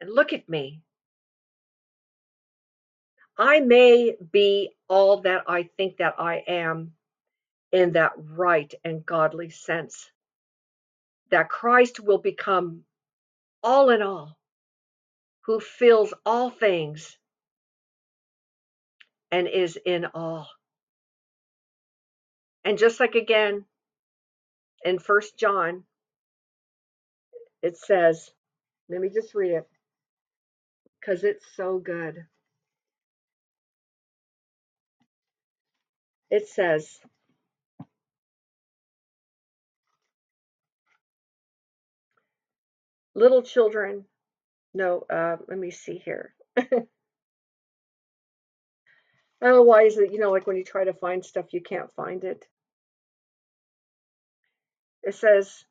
And 0.00 0.10
look 0.10 0.32
at 0.32 0.48
me. 0.48 0.80
I 3.36 3.60
may 3.60 4.16
be 4.32 4.70
all 4.88 5.22
that 5.22 5.44
I 5.48 5.64
think 5.76 5.96
that 5.96 6.14
I 6.18 6.44
am 6.46 6.92
in 7.72 7.92
that 7.92 8.12
right 8.16 8.72
and 8.84 9.04
godly 9.04 9.50
sense. 9.50 10.08
That 11.30 11.48
Christ 11.48 11.98
will 11.98 12.18
become 12.18 12.84
all 13.62 13.90
in 13.90 14.02
all, 14.02 14.38
who 15.46 15.58
fills 15.58 16.14
all 16.24 16.50
things 16.50 17.18
and 19.34 19.48
is 19.48 19.76
in 19.84 20.04
all. 20.14 20.48
And 22.64 22.78
just 22.78 23.00
like 23.00 23.16
again 23.16 23.64
in 24.84 25.00
First 25.00 25.36
John, 25.36 25.82
it 27.62 27.76
says, 27.76 28.30
let 28.88 29.00
me 29.00 29.08
just 29.08 29.34
read 29.34 29.50
it 29.50 29.68
because 31.00 31.24
it's 31.24 31.44
so 31.56 31.78
good. 31.78 32.14
It 36.30 36.46
says, 36.46 37.00
little 43.16 43.42
children, 43.42 44.04
no, 44.74 45.04
uh, 45.10 45.38
let 45.48 45.58
me 45.58 45.72
see 45.72 45.98
here. 45.98 46.34
Otherwise, 49.44 49.96
you 49.96 50.18
know, 50.18 50.30
like 50.30 50.46
when 50.46 50.56
you 50.56 50.64
try 50.64 50.84
to 50.84 50.94
find 50.94 51.22
stuff, 51.22 51.52
you 51.52 51.60
can't 51.60 51.92
find 51.92 52.24
it. 52.24 52.46
It 55.02 55.14
says, 55.14 55.66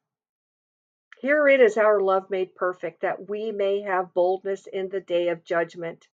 Here 1.19 1.47
it 1.47 1.59
is 1.59 1.75
our 1.77 1.99
love 1.99 2.29
made 2.29 2.53
perfect, 2.53 3.01
that 3.01 3.27
we 3.27 3.51
may 3.51 3.81
have 3.81 4.13
boldness 4.13 4.67
in 4.71 4.89
the 4.89 5.01
day 5.01 5.29
of 5.29 5.43
judgment, 5.43 6.07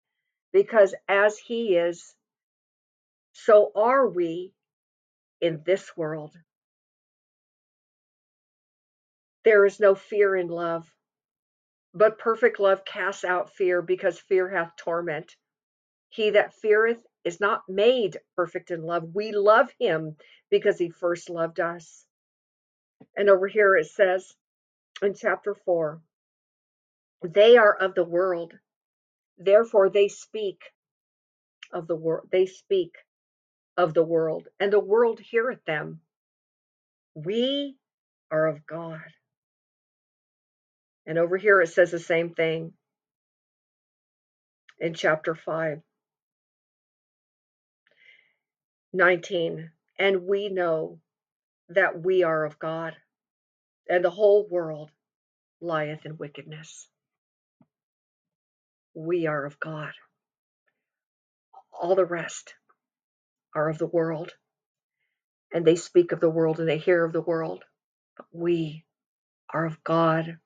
because 0.53 0.95
as 1.09 1.37
He 1.37 1.75
is, 1.75 2.15
so 3.33 3.73
are 3.75 4.07
we 4.07 4.53
in 5.41 5.61
this 5.65 5.91
world. 5.97 6.31
There 9.43 9.65
is 9.65 9.81
no 9.81 9.95
fear 9.95 10.33
in 10.33 10.47
love, 10.47 10.89
but 11.93 12.19
perfect 12.19 12.61
love 12.61 12.85
casts 12.85 13.25
out 13.25 13.53
fear, 13.53 13.81
because 13.81 14.17
fear 14.17 14.47
hath 14.47 14.77
torment. 14.77 15.35
He 16.09 16.29
that 16.31 16.53
feareth 16.53 17.05
is 17.23 17.39
not 17.39 17.63
made 17.67 18.17
perfect 18.35 18.71
in 18.71 18.83
love. 18.83 19.03
We 19.13 19.31
love 19.31 19.69
him 19.79 20.15
because 20.49 20.77
he 20.77 20.89
first 20.89 21.29
loved 21.29 21.59
us. 21.59 22.05
And 23.15 23.29
over 23.29 23.47
here 23.47 23.75
it 23.75 23.87
says 23.87 24.33
in 25.01 25.13
chapter 25.13 25.55
4 25.65 26.01
they 27.21 27.57
are 27.57 27.75
of 27.75 27.95
the 27.95 28.03
world, 28.03 28.53
therefore 29.37 29.89
they 29.89 30.07
speak 30.07 30.61
of 31.73 31.87
the 31.87 31.95
world. 31.95 32.29
They 32.31 32.45
speak 32.45 32.95
of 33.77 33.93
the 33.93 34.03
world, 34.03 34.47
and 34.59 34.71
the 34.71 34.79
world 34.79 35.19
heareth 35.19 35.63
them. 35.65 35.99
We 37.13 37.75
are 38.31 38.47
of 38.47 38.65
God. 38.65 39.01
And 41.05 41.17
over 41.17 41.37
here 41.37 41.61
it 41.61 41.67
says 41.67 41.91
the 41.91 41.99
same 41.99 42.33
thing 42.33 42.73
in 44.79 44.93
chapter 44.93 45.35
5. 45.35 45.81
19 48.93 49.71
And 49.99 50.27
we 50.27 50.49
know 50.49 50.99
that 51.69 52.03
we 52.03 52.23
are 52.23 52.45
of 52.45 52.59
God, 52.59 52.95
and 53.89 54.03
the 54.05 54.11
whole 54.11 54.47
world 54.49 54.91
lieth 55.61 56.05
in 56.05 56.17
wickedness. 56.17 56.87
we 58.95 59.27
are 59.27 59.45
of 59.45 59.59
God. 59.61 59.93
All 61.73 61.95
the 61.95 62.05
rest 62.05 62.55
are 63.55 63.69
of 63.69 63.77
the 63.77 63.87
world, 63.87 64.31
and 65.53 65.65
they 65.65 65.75
speak 65.75 66.11
of 66.11 66.19
the 66.19 66.29
world 66.29 66.59
and 66.59 66.69
they 66.69 66.77
hear 66.79 67.05
of 67.05 67.13
the 67.13 67.21
world. 67.21 67.63
But 68.17 68.27
we 68.33 68.85
are 69.53 69.65
of 69.65 69.83
God, 69.83 70.39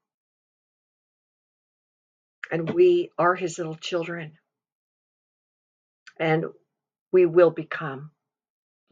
and 2.52 2.70
we 2.72 3.12
are 3.20 3.36
His 3.36 3.60
little 3.60 3.76
children, 3.76 4.34
and 6.20 6.46
we 7.14 7.28
will 7.28 7.52
become 7.52 8.12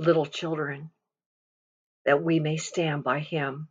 little 0.02 0.26
children 0.26 0.92
that 2.06 2.24
we 2.24 2.40
may 2.40 2.58
stand 2.58 3.04
by 3.04 3.20
Him 3.20 3.70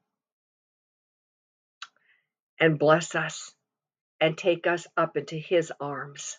and 2.61 2.79
bless 2.79 3.15
us 3.15 3.53
and 4.21 4.37
take 4.39 4.67
us 4.67 4.87
up 4.97 5.17
into 5.17 5.37
His 5.37 5.73
arms 5.81 6.39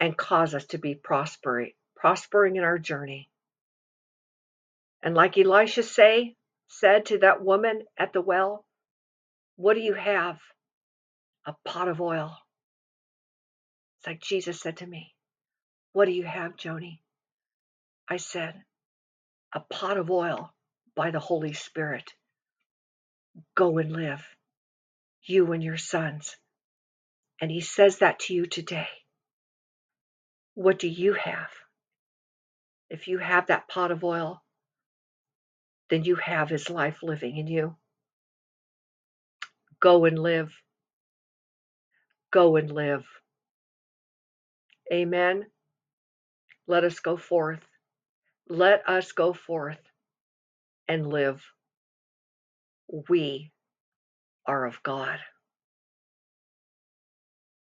and 0.00 0.16
cause 0.16 0.54
us 0.54 0.66
to 0.66 0.78
be 0.78 0.94
prospering, 0.94 1.72
prospering 1.96 2.56
in 2.56 2.64
our 2.64 2.78
journey. 2.78 3.28
And 5.02 5.14
like 5.14 5.38
Elisha 5.38 5.82
say, 5.82 6.34
said 6.68 7.06
to 7.06 7.18
that 7.18 7.42
woman 7.42 7.82
at 7.98 8.12
the 8.12 8.20
well, 8.20 8.64
what 9.56 9.74
do 9.74 9.80
you 9.80 9.94
have? 9.94 10.38
A 11.46 11.54
pot 11.64 11.88
of 11.88 12.00
oil. 12.00 12.36
It's 13.98 14.06
like 14.06 14.20
Jesus 14.20 14.60
said 14.60 14.78
to 14.78 14.86
me, 14.86 15.11
what 15.92 16.06
do 16.06 16.12
you 16.12 16.24
have, 16.24 16.56
Joanie? 16.56 17.02
I 18.08 18.18
said, 18.18 18.54
a 19.54 19.60
pot 19.60 19.98
of 19.98 20.10
oil 20.10 20.52
by 20.96 21.10
the 21.12 21.20
Holy 21.20 21.54
Spirit. 21.54 22.12
Go 23.56 23.78
and 23.78 23.92
live, 23.92 24.22
you 25.24 25.52
and 25.52 25.62
your 25.62 25.78
sons. 25.78 26.36
And 27.40 27.50
he 27.50 27.60
says 27.60 27.98
that 27.98 28.20
to 28.20 28.34
you 28.34 28.46
today. 28.46 28.88
What 30.54 30.78
do 30.78 30.88
you 30.88 31.14
have? 31.14 31.50
If 32.90 33.08
you 33.08 33.18
have 33.18 33.48
that 33.48 33.68
pot 33.68 33.90
of 33.92 34.04
oil, 34.04 34.42
then 35.90 36.04
you 36.04 36.16
have 36.16 36.48
his 36.50 36.70
life 36.70 36.98
living 37.02 37.36
in 37.38 37.46
you. 37.46 37.76
Go 39.80 40.04
and 40.06 40.18
live. 40.18 40.52
Go 42.32 42.56
and 42.56 42.70
live. 42.70 43.04
Amen. 44.92 45.46
Let 46.68 46.84
us 46.84 47.00
go 47.00 47.16
forth. 47.16 47.60
Let 48.48 48.88
us 48.88 49.12
go 49.12 49.32
forth 49.32 49.80
and 50.88 51.08
live. 51.08 51.44
We 53.08 53.52
are 54.46 54.66
of 54.66 54.82
God. 54.82 55.18